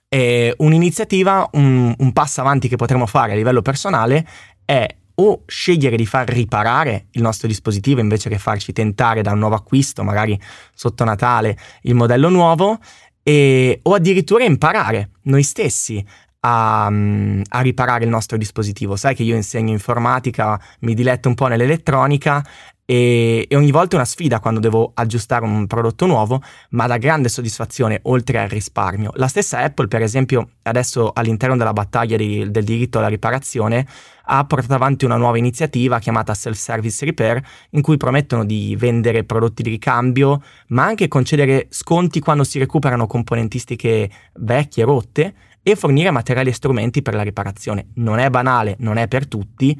eh, 0.08 0.54
un'iniziativa, 0.58 1.48
un, 1.52 1.94
un 1.96 2.12
passo 2.12 2.40
avanti 2.40 2.68
che 2.68 2.76
potremmo 2.76 3.06
fare 3.06 3.32
a 3.32 3.34
livello 3.34 3.62
personale 3.62 4.26
è 4.64 4.86
o 5.18 5.42
scegliere 5.46 5.96
di 5.96 6.06
far 6.06 6.28
riparare 6.28 7.06
il 7.12 7.22
nostro 7.22 7.48
dispositivo 7.48 8.00
invece 8.00 8.28
che 8.28 8.38
farci 8.38 8.72
tentare 8.72 9.22
da 9.22 9.32
un 9.32 9.38
nuovo 9.38 9.54
acquisto, 9.54 10.02
magari 10.04 10.38
sotto 10.74 11.04
Natale, 11.04 11.56
il 11.82 11.94
modello 11.94 12.28
nuovo, 12.28 12.78
e, 13.22 13.80
o 13.82 13.94
addirittura 13.94 14.44
imparare 14.44 15.10
noi 15.22 15.42
stessi 15.42 16.04
a, 16.46 16.86
a, 16.86 17.60
riparare 17.60 18.04
il 18.04 18.10
nostro 18.10 18.36
dispositivo. 18.36 18.94
Sai 18.94 19.16
che 19.16 19.24
io 19.24 19.34
insegno 19.34 19.72
informatica, 19.72 20.60
mi 20.80 20.94
diletto 20.94 21.28
un 21.28 21.34
po' 21.34 21.48
nell'elettronica 21.48 22.44
e, 22.88 23.46
e, 23.48 23.56
ogni 23.56 23.72
volta 23.72 23.94
è 23.94 23.96
una 23.96 24.04
sfida 24.04 24.38
quando 24.38 24.60
devo 24.60 24.92
aggiustare 24.94 25.44
un 25.44 25.66
prodotto 25.66 26.06
nuovo, 26.06 26.40
ma 26.70 26.86
da 26.86 26.98
grande 26.98 27.28
soddisfazione 27.28 27.98
oltre 28.04 28.38
al 28.38 28.48
risparmio. 28.48 29.10
La 29.14 29.26
stessa 29.26 29.58
Apple, 29.58 29.88
per 29.88 30.02
esempio, 30.02 30.50
adesso 30.62 31.10
all'interno 31.12 31.56
della 31.56 31.72
battaglia 31.72 32.16
di, 32.16 32.48
del 32.48 32.64
diritto 32.64 32.98
alla 32.98 33.08
riparazione, 33.08 33.84
ha 34.28 34.44
portato 34.44 34.74
avanti 34.74 35.04
una 35.04 35.16
nuova 35.16 35.38
iniziativa 35.38 35.98
chiamata 35.98 36.32
Self-Service 36.32 37.04
Repair, 37.04 37.42
in 37.70 37.82
cui 37.82 37.96
promettono 37.96 38.44
di 38.44 38.76
vendere 38.78 39.24
prodotti 39.24 39.64
di 39.64 39.70
ricambio, 39.70 40.40
ma 40.68 40.84
anche 40.84 41.08
concedere 41.08 41.66
sconti 41.70 42.20
quando 42.20 42.44
si 42.44 42.60
recuperano 42.60 43.08
componentistiche 43.08 44.08
vecchie, 44.34 44.84
rotte, 44.84 45.34
e 45.68 45.74
fornire 45.74 46.12
materiali 46.12 46.50
e 46.50 46.52
strumenti 46.52 47.02
per 47.02 47.14
la 47.14 47.22
riparazione. 47.22 47.88
Non 47.94 48.20
è 48.20 48.30
banale, 48.30 48.76
non 48.78 48.98
è 48.98 49.08
per 49.08 49.26
tutti, 49.26 49.76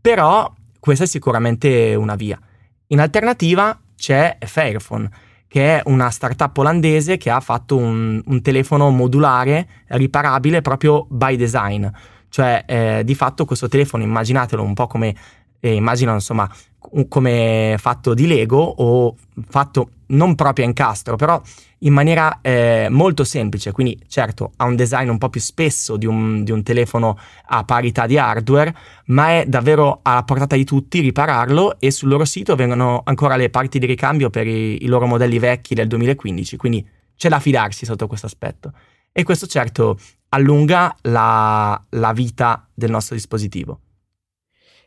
però 0.00 0.48
questa 0.78 1.02
è 1.02 1.06
sicuramente 1.08 1.96
una 1.96 2.14
via. 2.14 2.38
In 2.86 3.00
alternativa 3.00 3.76
c'è 3.96 4.38
Fairphone, 4.38 5.10
che 5.48 5.78
è 5.78 5.82
una 5.86 6.08
startup 6.10 6.56
olandese 6.56 7.16
che 7.16 7.30
ha 7.30 7.40
fatto 7.40 7.76
un, 7.76 8.22
un 8.24 8.42
telefono 8.42 8.90
modulare 8.90 9.66
riparabile 9.88 10.62
proprio 10.62 11.04
by 11.10 11.34
design. 11.34 11.84
Cioè, 12.28 12.64
eh, 12.64 13.02
di 13.04 13.16
fatto 13.16 13.44
questo 13.44 13.66
telefono, 13.66 14.04
immaginatelo 14.04 14.62
un 14.62 14.74
po' 14.74 14.86
come, 14.86 15.16
eh, 15.58 15.74
immagino 15.74 16.12
insomma, 16.12 16.48
come 17.08 17.76
fatto 17.78 18.14
di 18.14 18.26
Lego 18.26 18.60
o 18.60 19.16
fatto 19.48 19.90
non 20.06 20.34
proprio 20.34 20.64
a 20.64 20.68
incastro, 20.68 21.16
però 21.16 21.40
in 21.78 21.92
maniera 21.92 22.38
eh, 22.40 22.88
molto 22.90 23.24
semplice, 23.24 23.72
quindi 23.72 23.98
certo 24.08 24.52
ha 24.56 24.64
un 24.64 24.76
design 24.76 25.08
un 25.08 25.18
po' 25.18 25.28
più 25.28 25.40
spesso 25.40 25.96
di 25.96 26.06
un, 26.06 26.42
di 26.42 26.50
un, 26.50 26.62
telefono 26.62 27.18
a 27.46 27.64
parità 27.64 28.06
di 28.06 28.16
hardware, 28.16 28.74
ma 29.06 29.30
è 29.30 29.44
davvero 29.46 30.00
alla 30.02 30.22
portata 30.22 30.56
di 30.56 30.64
tutti 30.64 31.00
ripararlo 31.00 31.78
e 31.78 31.90
sul 31.90 32.08
loro 32.08 32.24
sito 32.24 32.54
vengono 32.54 33.02
ancora 33.04 33.36
le 33.36 33.50
parti 33.50 33.78
di 33.78 33.86
ricambio 33.86 34.30
per 34.30 34.46
i, 34.46 34.82
i 34.82 34.86
loro 34.86 35.06
modelli 35.06 35.38
vecchi 35.38 35.74
del 35.74 35.88
2015, 35.88 36.56
quindi 36.56 36.86
c'è 37.16 37.28
da 37.28 37.38
fidarsi 37.38 37.84
sotto 37.84 38.06
questo 38.06 38.26
aspetto. 38.26 38.72
E 39.12 39.22
questo 39.22 39.46
certo 39.46 39.98
allunga 40.30 40.94
la, 41.02 41.80
la 41.90 42.12
vita 42.12 42.66
del 42.74 42.90
nostro 42.90 43.14
dispositivo. 43.14 43.78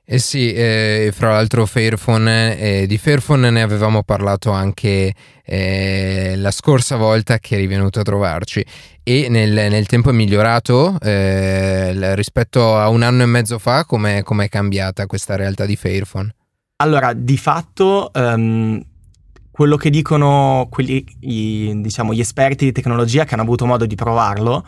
Eh 0.09 0.19
sì, 0.19 0.53
eh, 0.53 1.11
fra 1.13 1.31
l'altro 1.31 1.65
Fairphone, 1.65 2.57
eh, 2.57 2.87
di 2.87 2.97
Fairphone 2.97 3.49
ne 3.49 3.61
avevamo 3.61 4.03
parlato 4.03 4.51
anche 4.51 5.13
eh, 5.43 6.33
la 6.37 6.51
scorsa 6.51 6.95
volta 6.95 7.39
che 7.39 7.55
eri 7.55 7.67
venuto 7.67 7.99
a 7.99 8.03
trovarci 8.03 8.65
e 9.03 9.27
nel, 9.27 9.51
nel 9.51 9.85
tempo 9.85 10.09
è 10.09 10.13
migliorato 10.13 10.97
eh, 11.01 12.15
rispetto 12.15 12.77
a 12.77 12.87
un 12.87 13.01
anno 13.01 13.23
e 13.23 13.25
mezzo 13.25 13.59
fa, 13.59 13.83
come 13.83 14.23
è 14.23 14.47
cambiata 14.47 15.07
questa 15.07 15.35
realtà 15.35 15.65
di 15.65 15.75
Fairphone? 15.75 16.33
Allora, 16.77 17.11
di 17.11 17.37
fatto... 17.37 18.09
Um 18.13 18.81
quello 19.57 19.75
che 19.75 19.89
dicono 19.89 20.67
quelli, 20.69 21.03
i, 21.21 21.81
diciamo, 21.81 22.13
gli 22.13 22.19
esperti 22.19 22.65
di 22.65 22.71
tecnologia 22.71 23.25
che 23.25 23.33
hanno 23.33 23.41
avuto 23.41 23.65
modo 23.65 23.87
di 23.87 23.95
provarlo 23.95 24.63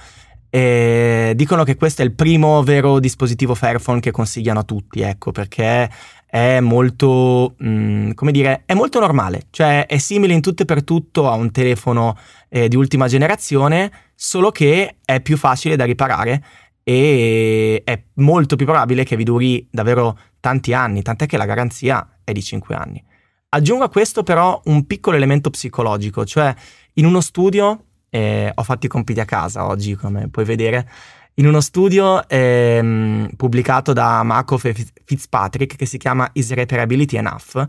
e 0.49 1.33
dicono 1.35 1.63
che 1.63 1.75
questo 1.75 2.01
è 2.01 2.05
il 2.05 2.13
primo 2.13 2.63
vero 2.63 2.99
dispositivo 2.99 3.53
Fairphone 3.53 3.99
che 3.99 4.11
consigliano 4.11 4.59
a 4.59 4.63
tutti, 4.63 5.01
ecco, 5.01 5.31
perché 5.31 5.89
è 6.25 6.59
molto, 6.59 7.55
mh, 7.57 7.69
mm, 7.69 8.11
come 8.11 8.31
dire, 8.31 8.63
è 8.65 8.73
molto 8.73 8.99
normale, 8.99 9.47
cioè 9.51 9.85
è 9.85 9.97
simile 9.97 10.33
in 10.33 10.41
tutto 10.41 10.63
e 10.63 10.65
per 10.65 10.83
tutto 10.83 11.29
a 11.29 11.33
un 11.33 11.51
telefono 11.51 12.17
eh, 12.49 12.67
di 12.67 12.75
ultima 12.75 13.07
generazione, 13.07 13.91
solo 14.15 14.51
che 14.51 14.97
è 15.03 15.21
più 15.21 15.37
facile 15.37 15.75
da 15.75 15.85
riparare 15.85 16.43
e 16.83 17.81
è 17.83 18.03
molto 18.15 18.55
più 18.55 18.65
probabile 18.65 19.03
che 19.03 19.15
vi 19.15 19.23
duri 19.23 19.67
davvero 19.69 20.17
tanti 20.39 20.73
anni, 20.73 21.01
tant'è 21.01 21.25
che 21.27 21.37
la 21.37 21.45
garanzia 21.45 22.19
è 22.23 22.31
di 22.31 22.41
5 22.41 22.75
anni. 22.75 23.03
Aggiungo 23.49 23.83
a 23.83 23.89
questo 23.89 24.23
però 24.23 24.61
un 24.65 24.85
piccolo 24.85 25.15
elemento 25.15 25.49
psicologico, 25.49 26.25
cioè 26.25 26.53
in 26.93 27.05
uno 27.05 27.21
studio 27.21 27.85
eh, 28.09 28.51
ho 28.53 28.63
fatto 28.63 28.85
i 28.85 28.89
compiti 28.89 29.19
a 29.19 29.25
casa 29.25 29.65
oggi, 29.65 29.95
come 29.95 30.29
puoi 30.29 30.45
vedere, 30.45 30.87
in 31.35 31.47
uno 31.47 31.61
studio 31.61 32.27
ehm, 32.27 33.29
pubblicato 33.37 33.93
da 33.93 34.23
Markov 34.23 34.65
e 34.65 34.75
Fitzpatrick 35.05 35.77
che 35.77 35.85
si 35.85 35.97
chiama 35.97 36.29
Is 36.33 36.51
Repairability 36.51 37.15
Enough? 37.17 37.65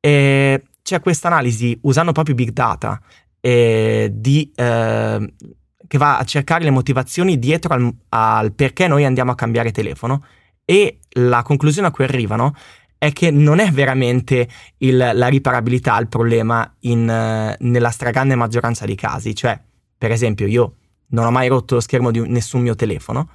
E 0.00 0.62
c'è 0.82 1.00
questa 1.00 1.28
analisi 1.28 1.78
usando 1.82 2.12
proprio 2.12 2.34
big 2.34 2.50
data 2.50 3.00
eh, 3.40 4.10
di, 4.12 4.52
eh, 4.54 5.32
che 5.86 5.98
va 5.98 6.18
a 6.18 6.24
cercare 6.24 6.64
le 6.64 6.70
motivazioni 6.70 7.38
dietro 7.38 7.74
al, 7.74 7.94
al 8.10 8.52
perché 8.52 8.86
noi 8.86 9.04
andiamo 9.04 9.30
a 9.30 9.34
cambiare 9.34 9.72
telefono 9.72 10.24
e 10.64 10.98
la 11.14 11.42
conclusione 11.42 11.88
a 11.88 11.90
cui 11.90 12.04
arrivano 12.04 12.54
è 12.98 13.12
che 13.12 13.30
non 13.30 13.60
è 13.60 13.70
veramente 13.70 14.48
il, 14.78 14.96
la 14.96 15.28
riparabilità 15.28 15.98
il 15.98 16.08
problema 16.08 16.70
in, 16.80 17.04
nella 17.58 17.90
stragrande 17.90 18.34
maggioranza 18.34 18.84
dei 18.84 18.94
casi, 18.94 19.34
cioè 19.34 19.58
per 19.96 20.10
esempio 20.10 20.46
io 20.46 20.74
non 21.08 21.26
ho 21.26 21.30
mai 21.30 21.48
rotto 21.48 21.74
lo 21.74 21.80
schermo 21.80 22.10
di 22.10 22.20
nessun 22.28 22.62
mio 22.62 22.74
telefono, 22.74 23.28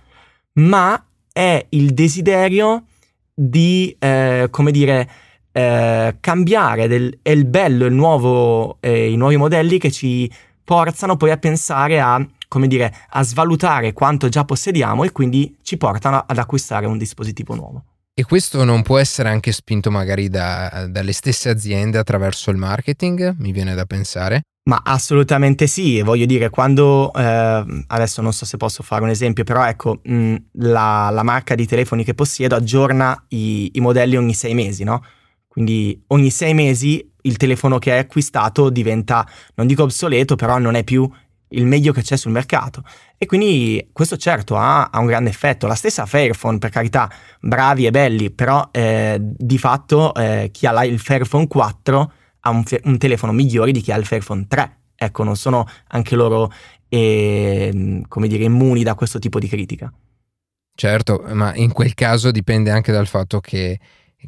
ma 0.53 1.03
è 1.31 1.65
il 1.69 1.93
desiderio 1.93 2.85
di, 3.33 3.95
eh, 3.97 4.47
come 4.49 4.71
dire, 4.71 5.09
eh, 5.51 6.17
cambiare, 6.19 6.87
del, 6.87 7.19
è 7.21 7.31
il 7.31 7.45
bello, 7.45 7.85
il 7.85 7.93
nuovo, 7.93 8.77
eh, 8.79 9.11
i 9.11 9.15
nuovi 9.15 9.37
modelli 9.37 9.77
che 9.77 9.91
ci 9.91 10.31
forzano 10.63 11.17
poi 11.17 11.31
a 11.31 11.37
pensare 11.37 11.99
a, 11.99 12.25
come 12.47 12.67
dire, 12.67 12.93
a 13.09 13.23
svalutare 13.23 13.93
quanto 13.93 14.29
già 14.29 14.45
possediamo 14.45 15.03
e 15.03 15.11
quindi 15.11 15.57
ci 15.61 15.77
portano 15.77 16.23
ad 16.25 16.37
acquistare 16.37 16.85
un 16.85 16.97
dispositivo 16.97 17.55
nuovo. 17.55 17.83
E 18.13 18.23
questo 18.23 18.63
non 18.65 18.81
può 18.81 18.97
essere 18.97 19.29
anche 19.29 19.53
spinto 19.53 19.89
magari 19.89 20.27
da, 20.27 20.87
dalle 20.89 21.13
stesse 21.13 21.49
aziende 21.49 21.97
attraverso 21.97 22.51
il 22.51 22.57
marketing, 22.57 23.35
mi 23.39 23.51
viene 23.53 23.73
da 23.73 23.85
pensare? 23.85 24.41
Ma 24.63 24.81
assolutamente 24.83 25.65
sì, 25.65 26.01
voglio 26.01 26.25
dire, 26.25 26.49
quando 26.49 27.11
eh, 27.13 27.83
adesso 27.87 28.21
non 28.21 28.31
so 28.31 28.45
se 28.45 28.57
posso 28.57 28.83
fare 28.83 29.01
un 29.01 29.09
esempio, 29.09 29.43
però 29.43 29.65
ecco, 29.65 30.01
mh, 30.03 30.35
la, 30.59 31.09
la, 31.09 31.23
marca 31.23 31.55
di 31.55 31.65
telefoni 31.65 32.03
che 32.03 32.13
possiedo 32.13 32.55
aggiorna 32.55 33.25
i, 33.29 33.71
i, 33.73 33.79
modelli 33.79 34.17
ogni 34.17 34.35
sei 34.35 34.53
mesi, 34.53 34.83
no? 34.83 35.03
Quindi 35.47 36.03
ogni 36.07 36.29
sei 36.29 36.53
mesi 36.53 37.11
il 37.23 37.37
telefono 37.37 37.79
che 37.79 37.91
hai 37.93 37.99
acquistato 37.99 38.69
diventa, 38.69 39.27
non 39.55 39.65
dico 39.67 39.83
obsoleto, 39.83 40.35
però 40.35 40.59
non 40.59 40.75
è 40.75 40.83
più 40.83 41.09
il 41.51 41.65
meglio 41.65 41.93
che 41.93 42.01
c'è 42.01 42.17
sul 42.17 42.31
mercato. 42.31 42.83
E 43.17 43.25
quindi 43.25 43.89
questo 43.91 44.17
certo 44.17 44.55
ha, 44.55 44.85
ha 44.85 44.99
un 44.99 45.05
grande 45.05 45.29
effetto. 45.29 45.67
La 45.67 45.75
stessa 45.75 46.05
Fairphone, 46.05 46.57
per 46.57 46.69
carità, 46.69 47.11
bravi 47.39 47.85
e 47.85 47.91
belli, 47.91 48.31
però 48.31 48.69
eh, 48.71 49.17
di 49.19 49.57
fatto 49.57 50.13
eh, 50.13 50.49
chi 50.51 50.65
ha 50.65 50.85
il 50.85 50.99
Fairphone 50.99 51.47
4 51.47 52.13
ha 52.41 52.49
un, 52.49 52.63
un, 52.83 52.97
telefono 52.97 53.31
migliore 53.31 53.71
di 53.71 53.81
chi 53.81 53.91
ha 53.91 53.97
il 53.97 54.05
Fairphone 54.05 54.45
3. 54.47 54.77
Ecco, 54.95 55.23
non 55.23 55.35
sono 55.35 55.67
anche 55.87 56.15
loro, 56.15 56.51
eh, 56.89 58.01
come 58.07 58.27
dire, 58.27 58.43
immuni 58.43 58.83
da 58.83 58.95
questo 58.95 59.19
tipo 59.19 59.39
di 59.39 59.47
critica. 59.47 59.91
Certo, 60.73 61.23
ma 61.33 61.53
in 61.55 61.71
quel 61.71 61.93
caso 61.93 62.31
dipende 62.31 62.71
anche 62.71 62.91
dal 62.91 63.07
fatto 63.07 63.39
che 63.39 63.79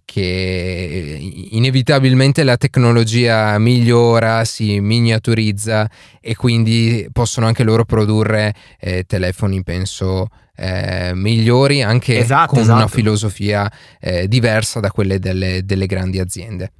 che 0.05 1.17
inevitabilmente 1.51 2.43
la 2.43 2.57
tecnologia 2.57 3.57
migliora, 3.59 4.43
si 4.45 4.79
miniaturizza 4.79 5.89
e 6.19 6.35
quindi 6.35 7.07
possono 7.11 7.45
anche 7.45 7.63
loro 7.63 7.85
produrre 7.85 8.53
eh, 8.79 9.03
telefoni, 9.05 9.63
penso, 9.63 10.27
eh, 10.55 11.11
migliori 11.13 11.81
anche 11.81 12.19
esatto, 12.19 12.53
con 12.53 12.59
esatto. 12.59 12.77
una 12.77 12.87
filosofia 12.87 13.71
eh, 13.99 14.27
diversa 14.27 14.79
da 14.79 14.91
quelle 14.91 15.19
delle, 15.19 15.63
delle 15.63 15.85
grandi 15.85 16.19
aziende. 16.19 16.71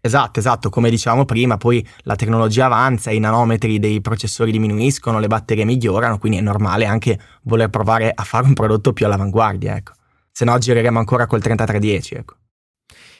Esatto, 0.00 0.38
esatto, 0.38 0.68
come 0.68 0.90
dicevamo 0.90 1.24
prima, 1.24 1.56
poi 1.56 1.86
la 2.02 2.14
tecnologia 2.14 2.66
avanza, 2.66 3.10
i 3.10 3.18
nanometri 3.18 3.78
dei 3.78 4.02
processori 4.02 4.52
diminuiscono, 4.52 5.18
le 5.18 5.28
batterie 5.28 5.64
migliorano, 5.64 6.18
quindi 6.18 6.36
è 6.36 6.42
normale 6.42 6.84
anche 6.84 7.18
voler 7.44 7.70
provare 7.70 8.12
a 8.14 8.22
fare 8.22 8.44
un 8.44 8.52
prodotto 8.52 8.92
più 8.92 9.06
all'avanguardia, 9.06 9.76
ecco. 9.76 9.92
Se 10.30 10.44
no 10.44 10.58
gireremo 10.58 10.98
ancora 10.98 11.26
col 11.26 11.40
3310, 11.40 12.14
ecco. 12.16 12.34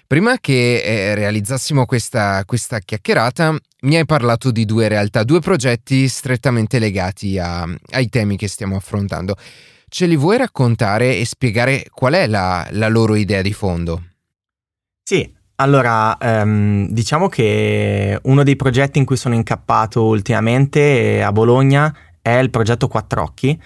Prima 0.06 0.36
che 0.38 0.82
eh, 0.82 1.14
realizzassimo 1.14 1.86
questa, 1.86 2.44
questa, 2.44 2.78
chiacchierata, 2.78 3.56
mi 3.82 3.96
hai 3.96 4.04
parlato 4.04 4.50
di 4.50 4.66
due 4.66 4.86
realtà, 4.86 5.24
due 5.24 5.40
progetti 5.40 6.08
strettamente 6.08 6.78
legati 6.78 7.38
a, 7.38 7.66
ai 7.92 8.08
temi 8.10 8.36
che 8.36 8.46
stiamo 8.46 8.76
affrontando. 8.76 9.34
Ce 9.88 10.04
li 10.04 10.16
vuoi 10.16 10.36
raccontare 10.36 11.16
e 11.16 11.24
spiegare 11.24 11.86
qual 11.90 12.12
è 12.14 12.26
la, 12.26 12.66
la 12.72 12.88
loro 12.88 13.14
idea 13.14 13.40
di 13.40 13.52
fondo? 13.54 14.02
Sì, 15.02 15.32
allora, 15.56 16.16
um, 16.20 16.88
diciamo 16.90 17.28
che 17.28 18.18
uno 18.24 18.42
dei 18.42 18.56
progetti 18.56 18.98
in 18.98 19.04
cui 19.06 19.16
sono 19.16 19.34
incappato 19.34 20.04
ultimamente 20.04 21.22
a 21.22 21.32
Bologna 21.32 21.96
è 22.20 22.32
il 22.32 22.50
progetto 22.50 22.88
Quattro 22.88 23.22
Occhi 23.22 23.58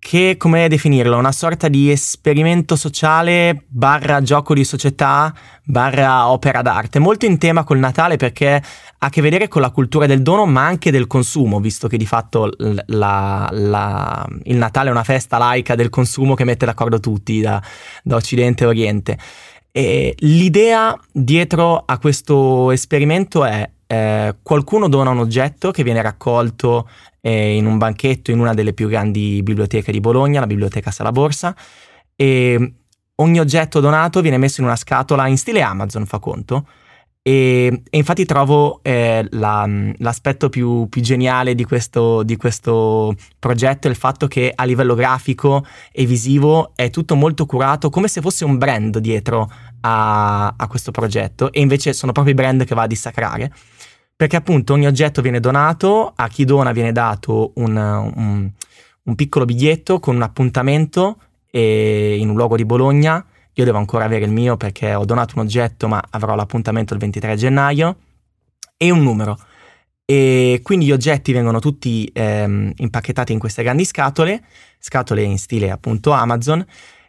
che, 0.00 0.36
come 0.38 0.66
definirlo, 0.66 1.18
una 1.18 1.30
sorta 1.30 1.68
di 1.68 1.90
esperimento 1.90 2.74
sociale 2.74 3.64
barra 3.68 4.22
gioco 4.22 4.54
di 4.54 4.64
società 4.64 5.32
barra 5.62 6.30
opera 6.30 6.62
d'arte, 6.62 6.98
molto 6.98 7.26
in 7.26 7.38
tema 7.38 7.64
col 7.64 7.78
Natale 7.78 8.16
perché 8.16 8.54
ha 8.54 8.62
a 9.06 9.08
che 9.10 9.20
vedere 9.20 9.46
con 9.46 9.60
la 9.60 9.70
cultura 9.70 10.06
del 10.06 10.22
dono 10.22 10.46
ma 10.46 10.64
anche 10.64 10.90
del 10.90 11.06
consumo, 11.06 11.60
visto 11.60 11.86
che 11.86 11.98
di 11.98 12.06
fatto 12.06 12.50
la, 12.58 13.48
la, 13.52 14.26
il 14.44 14.56
Natale 14.56 14.88
è 14.88 14.92
una 14.92 15.04
festa 15.04 15.36
laica 15.36 15.74
del 15.74 15.90
consumo 15.90 16.34
che 16.34 16.44
mette 16.44 16.64
d'accordo 16.64 16.98
tutti 16.98 17.40
da, 17.40 17.62
da 18.02 18.16
Occidente 18.16 18.64
e 18.64 18.66
Oriente. 18.66 19.18
E 19.70 20.14
l'idea 20.20 20.98
dietro 21.12 21.82
a 21.86 21.98
questo 21.98 22.70
esperimento 22.72 23.44
è 23.44 23.68
eh, 23.92 24.36
qualcuno 24.40 24.88
dona 24.88 25.10
un 25.10 25.18
oggetto 25.18 25.72
che 25.72 25.82
viene 25.82 26.00
raccolto 26.00 26.88
eh, 27.20 27.56
in 27.56 27.66
un 27.66 27.76
banchetto 27.76 28.30
in 28.30 28.38
una 28.38 28.54
delle 28.54 28.72
più 28.72 28.86
grandi 28.86 29.42
biblioteche 29.42 29.90
di 29.90 29.98
Bologna, 29.98 30.38
la 30.38 30.46
biblioteca 30.46 30.92
Sala 30.92 31.10
Borsa, 31.10 31.56
e 32.14 32.74
ogni 33.16 33.40
oggetto 33.40 33.80
donato 33.80 34.20
viene 34.20 34.38
messo 34.38 34.60
in 34.60 34.68
una 34.68 34.76
scatola 34.76 35.26
in 35.26 35.36
stile 35.36 35.60
Amazon, 35.62 36.06
fa 36.06 36.20
conto, 36.20 36.68
e, 37.20 37.82
e 37.90 37.98
infatti 37.98 38.24
trovo 38.24 38.78
eh, 38.84 39.26
la, 39.30 39.68
l'aspetto 39.96 40.48
più, 40.48 40.88
più 40.88 41.02
geniale 41.02 41.56
di 41.56 41.64
questo, 41.64 42.22
di 42.22 42.36
questo, 42.36 43.12
progetto 43.40 43.88
il 43.88 43.96
fatto 43.96 44.28
che 44.28 44.52
a 44.54 44.64
livello 44.64 44.94
grafico 44.94 45.66
e 45.90 46.06
visivo 46.06 46.72
è 46.76 46.90
tutto 46.90 47.16
molto 47.16 47.44
curato, 47.44 47.90
come 47.90 48.06
se 48.06 48.20
fosse 48.20 48.44
un 48.44 48.56
brand 48.56 48.98
dietro 48.98 49.50
a, 49.80 50.54
a 50.56 50.66
questo 50.68 50.92
progetto, 50.92 51.50
e 51.50 51.60
invece 51.60 51.92
sono 51.92 52.12
proprio 52.12 52.34
i 52.34 52.36
brand 52.36 52.64
che 52.64 52.76
va 52.76 52.82
a 52.82 52.86
dissacrare 52.86 53.52
perché 54.20 54.36
appunto 54.36 54.74
ogni 54.74 54.86
oggetto 54.86 55.22
viene 55.22 55.40
donato, 55.40 56.12
a 56.14 56.28
chi 56.28 56.44
dona 56.44 56.72
viene 56.72 56.92
dato 56.92 57.52
un, 57.54 57.74
un, 57.74 58.50
un 59.04 59.14
piccolo 59.14 59.46
biglietto 59.46 59.98
con 59.98 60.14
un 60.14 60.20
appuntamento 60.20 61.16
in 61.52 62.28
un 62.28 62.36
luogo 62.36 62.54
di 62.54 62.66
Bologna. 62.66 63.24
Io 63.54 63.64
devo 63.64 63.78
ancora 63.78 64.04
avere 64.04 64.26
il 64.26 64.30
mio 64.30 64.58
perché 64.58 64.94
ho 64.94 65.06
donato 65.06 65.36
un 65.36 65.44
oggetto, 65.44 65.88
ma 65.88 66.04
avrò 66.10 66.34
l'appuntamento 66.34 66.92
il 66.92 67.00
23 67.00 67.34
gennaio 67.34 67.96
e 68.76 68.90
un 68.90 69.02
numero. 69.02 69.38
E 70.04 70.60
quindi 70.62 70.84
gli 70.84 70.92
oggetti 70.92 71.32
vengono 71.32 71.58
tutti 71.58 72.06
ehm, 72.12 72.72
impacchettati 72.76 73.32
in 73.32 73.38
queste 73.38 73.62
grandi 73.62 73.86
scatole, 73.86 74.44
scatole 74.78 75.22
in 75.22 75.38
stile 75.38 75.70
appunto 75.70 76.10
Amazon. 76.10 76.62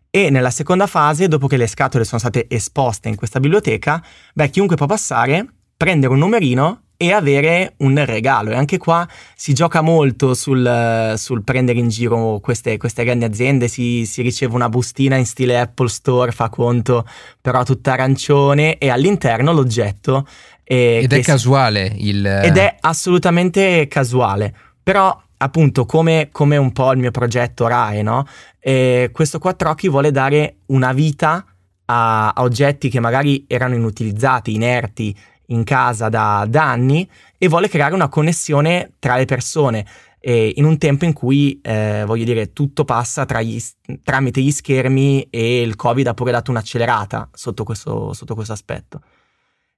E 0.10 0.30
nella 0.30 0.50
seconda 0.50 0.88
fase, 0.88 1.28
dopo 1.28 1.47
che 1.47 1.58
le 1.58 1.67
scatole 1.67 2.06
sono 2.06 2.19
state 2.19 2.45
esposte 2.47 3.10
in 3.10 3.17
questa 3.17 3.41
biblioteca, 3.41 4.02
beh, 4.34 4.50
chiunque 4.50 4.78
può 4.78 4.86
passare, 4.86 5.45
prendere 5.76 6.13
un 6.13 6.19
numerino 6.19 6.84
e 7.01 7.11
avere 7.13 7.73
un 7.77 8.05
regalo. 8.05 8.51
E 8.51 8.55
anche 8.55 8.77
qua 8.77 9.07
si 9.35 9.55
gioca 9.55 9.81
molto 9.81 10.35
sul, 10.35 11.15
sul 11.17 11.43
prendere 11.43 11.79
in 11.79 11.89
giro 11.89 12.39
queste, 12.39 12.77
queste 12.77 13.03
grandi 13.03 13.25
aziende, 13.25 13.67
si, 13.67 14.05
si, 14.05 14.21
riceve 14.21 14.53
una 14.53 14.69
bustina 14.69 15.15
in 15.15 15.25
stile 15.25 15.59
Apple 15.59 15.89
Store, 15.89 16.31
fa 16.31 16.49
conto, 16.49 17.07
però 17.41 17.63
tutta 17.63 17.93
arancione 17.93 18.77
e 18.77 18.91
all'interno 18.91 19.51
l'oggetto. 19.51 20.27
Eh, 20.63 20.99
ed 21.01 21.11
è 21.11 21.21
casuale 21.21 21.91
il... 21.97 22.23
Ed 22.23 22.57
è 22.57 22.75
assolutamente 22.81 23.87
casuale, 23.87 24.53
però 24.83 25.19
appunto 25.37 25.87
come, 25.87 26.29
come 26.31 26.57
un 26.57 26.71
po' 26.71 26.91
il 26.91 26.99
mio 26.99 27.09
progetto 27.09 27.65
RAE, 27.65 28.03
no? 28.03 28.27
E 28.59 29.09
questo 29.11 29.39
quattro 29.39 29.71
occhi 29.71 29.89
vuole 29.89 30.11
dare 30.11 30.57
una 30.67 30.93
vita 30.93 31.43
a, 31.85 32.29
a 32.29 32.41
oggetti 32.43 32.89
che 32.89 32.99
magari 32.99 33.45
erano 33.47 33.73
inutilizzati, 33.73 34.53
inerti, 34.53 35.17
in 35.51 35.63
casa 35.63 36.09
da, 36.09 36.45
da 36.47 36.69
anni 36.69 37.07
e 37.37 37.47
vuole 37.47 37.69
creare 37.69 37.93
una 37.93 38.09
connessione 38.09 38.93
tra 38.99 39.15
le 39.15 39.25
persone 39.25 39.85
eh, 40.23 40.53
in 40.55 40.65
un 40.65 40.77
tempo 40.77 41.05
in 41.05 41.13
cui, 41.13 41.59
eh, 41.61 42.03
voglio 42.05 42.23
dire, 42.23 42.53
tutto 42.53 42.85
passa 42.85 43.25
gli, 43.41 43.59
tramite 44.03 44.41
gli 44.41 44.51
schermi 44.51 45.27
e 45.29 45.61
il 45.61 45.75
Covid 45.75 46.07
ha 46.07 46.13
pure 46.13 46.31
dato 46.31 46.51
un'accelerata 46.51 47.29
sotto 47.33 47.63
questo, 47.63 48.13
sotto 48.13 48.35
questo 48.35 48.53
aspetto. 48.53 49.01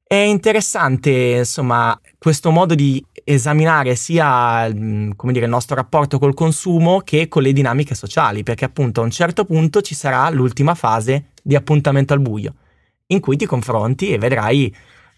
È 0.05 0.15
interessante, 0.15 1.37
insomma, 1.37 1.99
questo 2.19 2.51
modo 2.51 2.75
di 2.75 3.03
esaminare 3.23 3.95
sia 3.95 4.69
come 5.15 5.31
dire, 5.31 5.45
il 5.45 5.49
nostro 5.49 5.75
rapporto 5.75 6.19
col 6.19 6.33
consumo 6.33 6.99
che 6.99 7.29
con 7.29 7.41
le 7.41 7.53
dinamiche 7.53 7.95
sociali, 7.95 8.43
perché 8.43 8.65
appunto 8.65 8.99
a 8.99 9.05
un 9.05 9.11
certo 9.11 9.45
punto 9.45 9.81
ci 9.81 9.95
sarà 9.95 10.29
l'ultima 10.29 10.75
fase 10.75 11.29
di 11.41 11.55
appuntamento 11.55 12.13
al 12.13 12.19
buio, 12.19 12.55
in 13.07 13.21
cui 13.21 13.37
ti 13.37 13.45
confronti 13.45 14.11
e 14.11 14.17
vedrai 14.17 14.75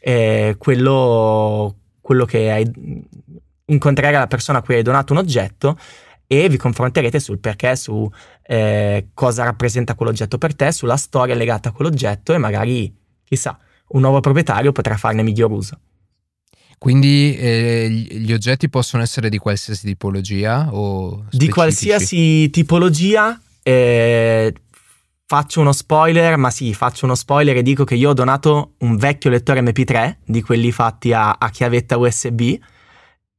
eh, 0.07 0.55
quello, 0.59 1.75
quello 1.99 2.25
che 2.25 2.51
hai, 2.51 2.71
incontrerai 3.65 4.13
la 4.13 4.27
persona 4.27 4.59
a 4.59 4.61
cui 4.61 4.75
hai 4.75 4.83
donato 4.83 5.13
un 5.13 5.19
oggetto 5.19 5.79
e 6.27 6.47
vi 6.47 6.57
confronterete 6.57 7.19
sul 7.19 7.39
perché, 7.39 7.75
su 7.75 8.07
eh, 8.43 9.07
cosa 9.15 9.45
rappresenta 9.45 9.95
quell'oggetto 9.95 10.37
per 10.37 10.55
te, 10.55 10.71
sulla 10.71 10.95
storia 10.95 11.33
legata 11.33 11.69
a 11.69 11.71
quell'oggetto 11.71 12.35
e 12.35 12.37
magari, 12.37 12.95
chissà, 13.23 13.57
un 13.89 14.01
nuovo 14.01 14.19
proprietario 14.19 14.71
potrà 14.71 14.95
farne 14.95 15.23
miglior 15.23 15.49
uso. 15.49 15.79
Quindi 16.77 17.35
eh, 17.35 17.89
gli 17.89 18.31
oggetti 18.31 18.69
possono 18.69 19.01
essere 19.01 19.29
di 19.29 19.39
qualsiasi 19.39 19.87
tipologia 19.87 20.71
o 20.71 21.13
specifici? 21.13 21.37
Di 21.37 21.49
qualsiasi 21.49 22.49
tipologia, 22.51 23.41
eh, 23.63 24.53
Faccio 25.27 25.59
uno 25.59 25.71
spoiler, 25.71 26.37
ma 26.37 26.51
sì, 26.51 26.71
faccio 26.75 27.05
uno 27.05 27.15
spoiler 27.15 27.57
e 27.57 27.63
dico 27.63 27.83
che 27.83 27.95
io 27.95 28.11
ho 28.11 28.13
donato 28.13 28.73
un 28.79 28.95
vecchio 28.95 29.31
lettore 29.31 29.61
MP3 29.61 30.17
di 30.23 30.43
quelli 30.43 30.71
fatti 30.71 31.13
a, 31.13 31.37
a 31.39 31.49
chiavetta 31.49 31.97
USB 31.97 32.59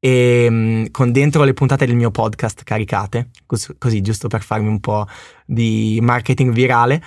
e 0.00 0.46
mm, 0.50 0.86
con 0.90 1.12
dentro 1.12 1.44
le 1.44 1.52
puntate 1.52 1.86
del 1.86 1.94
mio 1.94 2.10
podcast 2.10 2.64
caricate, 2.64 3.30
così, 3.46 3.76
così 3.78 4.00
giusto 4.00 4.26
per 4.26 4.42
farmi 4.42 4.66
un 4.66 4.80
po' 4.80 5.06
di 5.44 6.00
marketing 6.02 6.52
virale. 6.52 7.00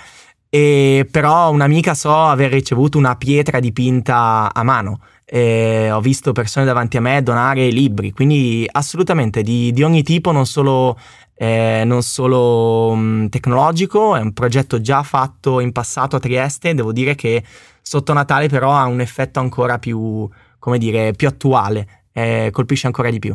E 0.48 1.06
però 1.10 1.50
un'amica 1.50 1.92
so 1.94 2.16
aver 2.16 2.50
ricevuto 2.50 2.96
una 2.96 3.16
pietra 3.16 3.60
dipinta 3.60 4.50
a 4.50 4.62
mano 4.62 5.00
eh, 5.32 5.90
ho 5.92 6.00
visto 6.00 6.32
persone 6.32 6.66
davanti 6.66 6.96
a 6.96 7.00
me 7.00 7.22
donare 7.22 7.68
libri, 7.68 8.10
quindi 8.10 8.68
assolutamente 8.70 9.42
di, 9.42 9.72
di 9.72 9.84
ogni 9.84 10.02
tipo, 10.02 10.32
non 10.32 10.44
solo, 10.44 10.98
eh, 11.42 11.84
non 11.86 12.02
solo 12.02 12.94
mh, 12.94 13.00
mm, 13.00 13.26
tecnologico, 13.28 14.14
è 14.14 14.20
un 14.20 14.34
progetto 14.34 14.78
già 14.82 15.02
fatto 15.02 15.60
in 15.60 15.72
passato 15.72 16.16
a 16.16 16.20
Trieste, 16.20 16.74
devo 16.74 16.92
dire 16.92 17.14
che 17.14 17.42
sotto 17.80 18.12
Natale 18.12 18.48
però 18.48 18.72
ha 18.72 18.84
un 18.84 19.00
effetto 19.00 19.40
ancora 19.40 19.78
più, 19.78 20.28
come 20.58 20.76
dire, 20.76 21.12
più 21.12 21.28
attuale, 21.28 22.04
eh, 22.12 22.50
colpisce 22.52 22.88
ancora 22.88 23.08
di 23.08 23.18
più. 23.18 23.34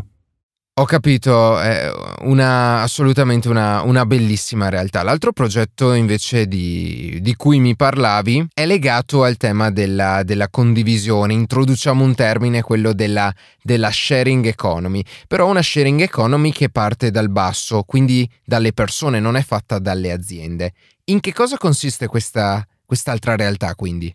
Ho 0.77 0.83
capito, 0.83 1.57
è 1.57 1.89
una, 2.23 2.81
assolutamente 2.81 3.47
una, 3.47 3.81
una, 3.83 4.05
bellissima 4.05 4.67
realtà. 4.67 5.03
L'altro 5.03 5.31
progetto 5.31 5.93
invece 5.93 6.49
di, 6.49 7.19
di, 7.21 7.33
cui 7.37 7.59
mi 7.59 7.77
parlavi 7.77 8.47
è 8.53 8.65
legato 8.65 9.23
al 9.23 9.37
tema 9.37 9.71
della, 9.71 10.23
della 10.23 10.49
condivisione. 10.49 11.31
Introduciamo 11.31 12.03
un 12.03 12.13
termine, 12.13 12.61
quello 12.61 12.91
della, 12.91 13.33
della, 13.61 13.89
sharing 13.89 14.47
economy, 14.47 15.01
però 15.29 15.47
una 15.47 15.61
sharing 15.61 16.01
economy 16.01 16.51
che 16.51 16.67
parte 16.67 17.09
dal 17.09 17.29
basso, 17.29 17.83
quindi 17.83 18.29
dalle 18.43 18.73
persone, 18.73 19.21
non 19.21 19.37
è 19.37 19.43
fatta 19.43 19.79
dalle 19.79 20.11
aziende. 20.11 20.73
In 21.05 21.21
che 21.21 21.31
cosa 21.31 21.55
consiste 21.55 22.07
questa, 22.07 22.67
quest'altra 22.85 23.37
realtà 23.37 23.75
quindi? 23.75 24.13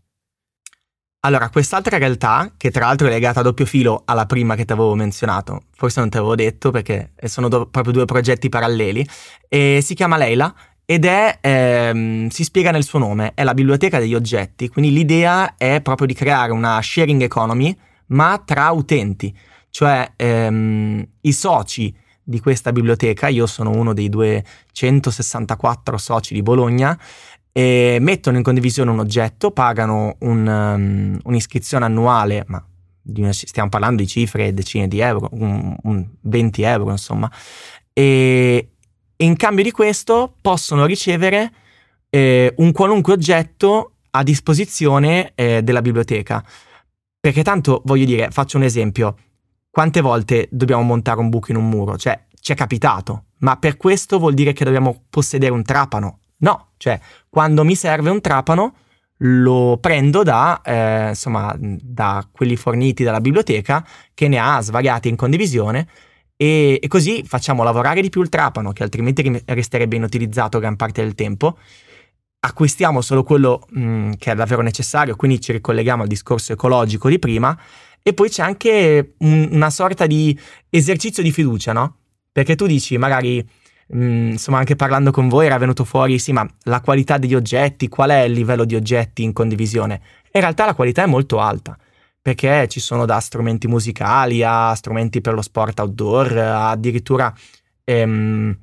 Allora, 1.22 1.50
quest'altra 1.50 1.98
realtà, 1.98 2.54
che 2.56 2.70
tra 2.70 2.86
l'altro 2.86 3.06
è 3.06 3.10
legata 3.10 3.40
a 3.40 3.42
doppio 3.42 3.66
filo 3.66 4.04
alla 4.06 4.24
prima 4.24 4.54
che 4.54 4.64
ti 4.64 4.72
avevo 4.72 4.94
menzionato, 4.94 5.64
forse 5.72 6.00
non 6.00 6.08
te 6.08 6.16
l'avevo 6.16 6.34
detto 6.34 6.70
perché 6.70 7.12
sono 7.24 7.48
do- 7.48 7.66
proprio 7.66 7.92
due 7.92 8.06
progetti 8.06 8.48
paralleli, 8.48 9.06
si 9.46 9.94
chiama 9.94 10.16
Leila 10.16 10.54
ed 10.86 11.04
è, 11.04 11.36
ehm, 11.42 12.28
si 12.28 12.42
spiega 12.42 12.70
nel 12.70 12.84
suo 12.84 12.98
nome, 12.98 13.32
è 13.34 13.44
la 13.44 13.52
biblioteca 13.52 13.98
degli 13.98 14.14
oggetti, 14.14 14.68
quindi 14.70 14.94
l'idea 14.94 15.56
è 15.58 15.82
proprio 15.82 16.06
di 16.06 16.14
creare 16.14 16.52
una 16.52 16.80
sharing 16.80 17.20
economy, 17.20 17.76
ma 18.06 18.42
tra 18.42 18.70
utenti, 18.70 19.36
cioè 19.68 20.12
ehm, 20.16 21.06
i 21.20 21.32
soci 21.32 21.94
di 22.22 22.40
questa 22.40 22.72
biblioteca, 22.72 23.28
io 23.28 23.46
sono 23.46 23.70
uno 23.70 23.92
dei 23.92 24.08
264 24.08 25.98
soci 25.98 26.32
di 26.32 26.42
Bologna, 26.42 26.98
e 27.52 27.98
mettono 28.00 28.36
in 28.36 28.42
condivisione 28.42 28.90
un 28.90 28.98
oggetto, 28.98 29.50
pagano 29.50 30.16
un, 30.20 30.46
um, 30.46 31.18
un'iscrizione 31.22 31.84
annuale, 31.84 32.44
ma 32.46 32.64
una, 33.16 33.32
stiamo 33.32 33.68
parlando 33.68 34.02
di 34.02 34.08
cifre 34.08 34.54
decine 34.54 34.86
di 34.88 35.00
euro, 35.00 35.28
un, 35.32 35.76
un 35.82 36.08
20 36.20 36.62
euro 36.62 36.90
insomma, 36.90 37.30
e, 37.92 38.68
e, 39.16 39.24
in 39.24 39.36
cambio 39.36 39.64
di 39.64 39.70
questo 39.70 40.34
possono 40.40 40.86
ricevere 40.86 41.52
eh, 42.10 42.52
un 42.58 42.72
qualunque 42.72 43.14
oggetto 43.14 43.94
a 44.10 44.22
disposizione 44.22 45.32
eh, 45.34 45.62
della 45.62 45.82
biblioteca. 45.82 46.44
Perché 47.20 47.42
tanto 47.42 47.82
voglio 47.84 48.06
dire, 48.06 48.30
faccio 48.30 48.56
un 48.56 48.62
esempio, 48.62 49.16
quante 49.70 50.00
volte 50.00 50.48
dobbiamo 50.50 50.82
montare 50.82 51.20
un 51.20 51.28
buco 51.28 51.50
in 51.50 51.58
un 51.58 51.68
muro? 51.68 51.98
Cioè, 51.98 52.26
ci 52.40 52.52
è 52.52 52.54
capitato, 52.54 53.24
ma 53.38 53.56
per 53.58 53.76
questo 53.76 54.18
vuol 54.18 54.34
dire 54.34 54.52
che 54.52 54.64
dobbiamo 54.64 55.04
possedere 55.10 55.52
un 55.52 55.62
trapano? 55.62 56.20
No, 56.40 56.72
cioè 56.76 56.98
quando 57.28 57.64
mi 57.64 57.74
serve 57.74 58.10
un 58.10 58.20
trapano 58.20 58.74
lo 59.22 59.78
prendo 59.78 60.22
da, 60.22 60.60
eh, 60.62 61.08
insomma, 61.08 61.54
da 61.58 62.26
quelli 62.30 62.56
forniti 62.56 63.04
dalla 63.04 63.20
biblioteca 63.20 63.86
che 64.14 64.28
ne 64.28 64.38
ha 64.38 64.60
svariati 64.60 65.08
in 65.08 65.16
condivisione 65.16 65.86
e, 66.36 66.78
e, 66.80 66.88
così 66.88 67.22
facciamo 67.24 67.62
lavorare 67.62 68.00
di 68.00 68.08
più 68.08 68.22
il 68.22 68.30
trapano 68.30 68.72
che 68.72 68.82
altrimenti 68.82 69.42
resterebbe 69.44 69.96
inutilizzato 69.96 70.58
gran 70.58 70.76
parte 70.76 71.02
del 71.02 71.14
tempo. 71.14 71.58
Acquistiamo 72.40 73.02
solo 73.02 73.22
quello 73.22 73.66
mh, 73.68 73.82
mm, 73.82 74.12
che 74.18 74.32
è 74.32 74.34
davvero 74.34 74.62
necessario, 74.62 75.16
quindi 75.16 75.38
ci 75.40 75.52
ricolleghiamo 75.52 76.02
al 76.02 76.08
discorso 76.08 76.54
ecologico 76.54 77.10
di 77.10 77.18
prima 77.18 77.58
e 78.02 78.14
poi 78.14 78.30
c'è 78.30 78.42
anche 78.42 79.16
un, 79.18 79.48
una 79.52 79.68
sorta 79.68 80.06
di 80.06 80.38
esercizio 80.70 81.22
di 81.22 81.30
fiducia, 81.30 81.74
no? 81.74 81.96
Perché 82.32 82.54
tu 82.54 82.66
dici 82.66 82.96
magari 82.96 83.46
Mm, 83.94 84.30
insomma 84.30 84.58
anche 84.58 84.76
parlando 84.76 85.10
con 85.10 85.28
voi 85.28 85.46
era 85.46 85.58
venuto 85.58 85.84
fuori, 85.84 86.18
sì, 86.18 86.32
ma 86.32 86.48
la 86.64 86.80
qualità 86.80 87.18
degli 87.18 87.34
oggetti, 87.34 87.88
qual 87.88 88.10
è 88.10 88.20
il 88.20 88.32
livello 88.32 88.64
di 88.64 88.76
oggetti 88.76 89.22
in 89.24 89.32
condivisione? 89.32 90.00
In 90.32 90.40
realtà 90.40 90.64
la 90.64 90.74
qualità 90.74 91.02
è 91.02 91.06
molto 91.06 91.40
alta, 91.40 91.76
perché 92.22 92.68
ci 92.68 92.78
sono 92.78 93.04
da 93.04 93.18
strumenti 93.18 93.66
musicali 93.66 94.42
a 94.44 94.72
strumenti 94.74 95.20
per 95.20 95.34
lo 95.34 95.42
sport 95.42 95.80
outdoor, 95.80 96.36
addirittura 96.36 97.34
ehm, 97.82 98.56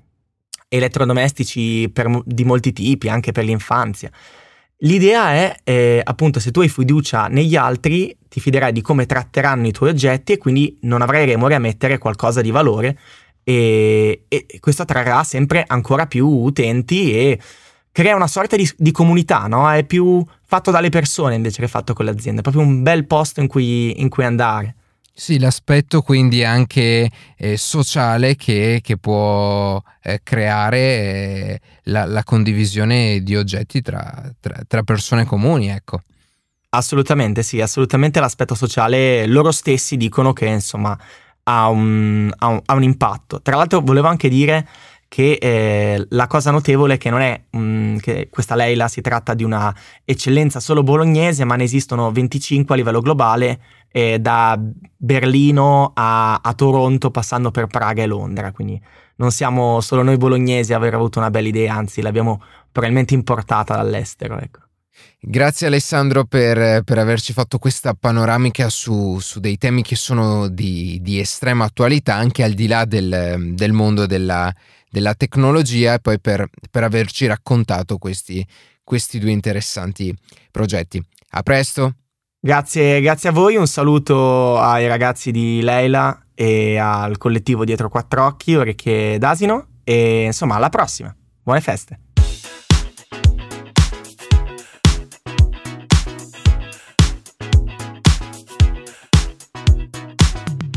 elettrodomestici 0.69 1.89
per, 1.89 2.21
di 2.23 2.45
molti 2.45 2.71
tipi, 2.71 3.09
anche 3.09 3.33
per 3.33 3.43
l'infanzia. 3.43 4.09
L'idea 4.81 5.31
è, 5.31 5.55
eh, 5.63 6.01
appunto, 6.03 6.39
se 6.39 6.51
tu 6.51 6.61
hai 6.61 6.69
fiducia 6.69 7.27
negli 7.27 7.55
altri, 7.55 8.15
ti 8.29 8.39
fiderai 8.39 8.71
di 8.71 8.81
come 8.81 9.07
tratteranno 9.07 9.67
i 9.67 9.71
tuoi 9.71 9.89
oggetti 9.89 10.33
e 10.33 10.37
quindi 10.37 10.77
non 10.81 11.01
avrai 11.01 11.25
remore 11.25 11.55
a 11.55 11.59
mettere 11.59 11.97
qualcosa 11.97 12.41
di 12.41 12.51
valore 12.51 12.97
e, 13.49 14.25
e 14.27 14.45
questo 14.59 14.81
attrarrà 14.81 15.23
sempre 15.23 15.63
ancora 15.65 16.05
più 16.05 16.27
utenti 16.27 17.13
e 17.13 17.39
crea 17.93 18.13
una 18.13 18.27
sorta 18.27 18.57
di, 18.57 18.69
di 18.75 18.91
comunità, 18.91 19.47
no? 19.47 19.71
È 19.71 19.85
più 19.85 20.21
fatto 20.45 20.69
dalle 20.69 20.89
persone 20.89 21.35
invece 21.35 21.61
che 21.61 21.69
fatto 21.69 21.93
con 21.93 22.03
le 22.03 22.11
aziende, 22.11 22.41
è 22.41 22.43
proprio 22.43 22.63
un 22.63 22.83
bel 22.83 23.07
posto 23.07 23.39
in 23.39 23.47
cui, 23.47 24.01
in 24.01 24.09
cui 24.09 24.25
andare. 24.25 24.75
Sì, 25.13 25.39
l'aspetto 25.39 26.01
quindi 26.01 26.43
anche 26.43 27.09
eh, 27.37 27.55
sociale 27.55 28.35
che, 28.35 28.81
che 28.83 28.97
può 28.97 29.81
eh, 30.03 30.19
creare 30.23 30.77
eh, 30.77 31.61
la, 31.83 32.03
la, 32.03 32.23
condivisione 32.25 33.21
di 33.23 33.37
oggetti 33.37 33.81
tra, 33.81 34.29
tra, 34.41 34.59
tra, 34.67 34.83
persone 34.83 35.23
comuni, 35.23 35.69
ecco. 35.69 36.01
Assolutamente 36.69 37.43
sì, 37.43 37.61
assolutamente 37.61 38.19
l'aspetto 38.19 38.55
sociale, 38.55 39.25
loro 39.25 39.51
stessi 39.51 39.95
dicono 39.95 40.33
che 40.33 40.47
insomma 40.47 40.99
ha 41.49 41.69
un, 41.69 42.31
ha 42.37 42.47
un, 42.47 42.61
ha 42.65 42.73
un 42.73 42.83
impatto. 42.83 43.41
Tra 43.41 43.55
l'altro 43.55 43.81
volevo 43.81 44.07
anche 44.07 44.29
dire 44.29 44.67
che 45.07 45.37
eh, 45.39 46.05
la 46.09 46.27
cosa 46.27 46.51
notevole 46.51 46.95
è 46.95 46.97
che 46.97 47.09
non 47.09 47.21
è 47.21 47.41
mh, 47.49 47.97
che 47.97 48.27
questa 48.29 48.55
Leila 48.55 48.87
si 48.89 49.01
tratta 49.01 49.33
di 49.33 49.43
una 49.43 49.73
eccellenza 50.03 50.59
solo 50.59 50.83
bolognese, 50.83 51.45
ma 51.45 51.55
ne 51.55 51.63
esistono 51.63 52.11
25 52.11 52.75
a 52.75 52.77
livello 52.77 52.99
globale, 52.99 53.59
eh, 53.89 54.19
da 54.19 54.59
Berlino 54.97 55.91
a, 55.95 56.39
a, 56.43 56.53
Toronto, 56.53 57.09
passando 57.09 57.51
per 57.51 57.67
Praga 57.67 58.03
e 58.03 58.07
Londra. 58.07 58.51
Quindi 58.51 58.79
non 59.15 59.31
siamo 59.31 59.79
solo 59.79 60.03
noi 60.03 60.17
bolognesi 60.17 60.73
a 60.73 60.77
aver 60.77 60.93
avuto 60.93 61.19
una 61.19 61.31
bella 61.31 61.47
idea, 61.47 61.73
anzi 61.73 62.01
l'abbiamo 62.01 62.41
probabilmente 62.71 63.13
importata 63.13 63.75
dall'estero. 63.77 64.37
Ecco. 64.39 64.66
Grazie 65.19 65.65
Alessandro 65.67 66.25
per, 66.25 66.83
per, 66.83 66.97
averci 66.99 67.33
fatto 67.33 67.57
questa 67.57 67.95
panoramica 67.95 68.69
su, 68.69 69.17
su 69.19 69.39
dei 69.39 69.57
temi 69.57 69.81
che 69.81 69.95
sono 69.95 70.47
di, 70.47 70.99
di, 71.01 71.19
estrema 71.19 71.65
attualità 71.65 72.13
anche 72.13 72.43
al 72.43 72.53
di 72.53 72.67
là 72.67 72.85
del, 72.85 73.53
del 73.53 73.71
mondo 73.71 74.05
della, 74.05 74.53
della, 74.89 75.15
tecnologia 75.15 75.95
e 75.95 75.99
poi 75.99 76.19
per, 76.19 76.47
per 76.69 76.83
averci 76.83 77.25
raccontato 77.25 77.97
questi, 77.97 78.45
questi, 78.83 79.17
due 79.17 79.31
interessanti 79.31 80.15
progetti. 80.51 81.03
A 81.31 81.41
presto! 81.41 81.95
Grazie, 82.39 83.01
grazie 83.01 83.29
a 83.29 83.31
voi, 83.31 83.55
un 83.55 83.67
saluto 83.67 84.59
ai 84.59 84.87
ragazzi 84.87 85.31
di 85.31 85.61
Leila 85.63 86.27
e 86.35 86.77
al 86.77 87.17
collettivo 87.17 87.65
Dietro 87.65 87.89
Quattro 87.89 88.23
Occhi, 88.23 88.55
Orecchie 88.55 89.17
d'Asino 89.17 89.79
e 89.83 90.25
insomma 90.25 90.55
alla 90.55 90.69
prossima. 90.69 91.13
Buone 91.41 91.59
feste! 91.61 92.06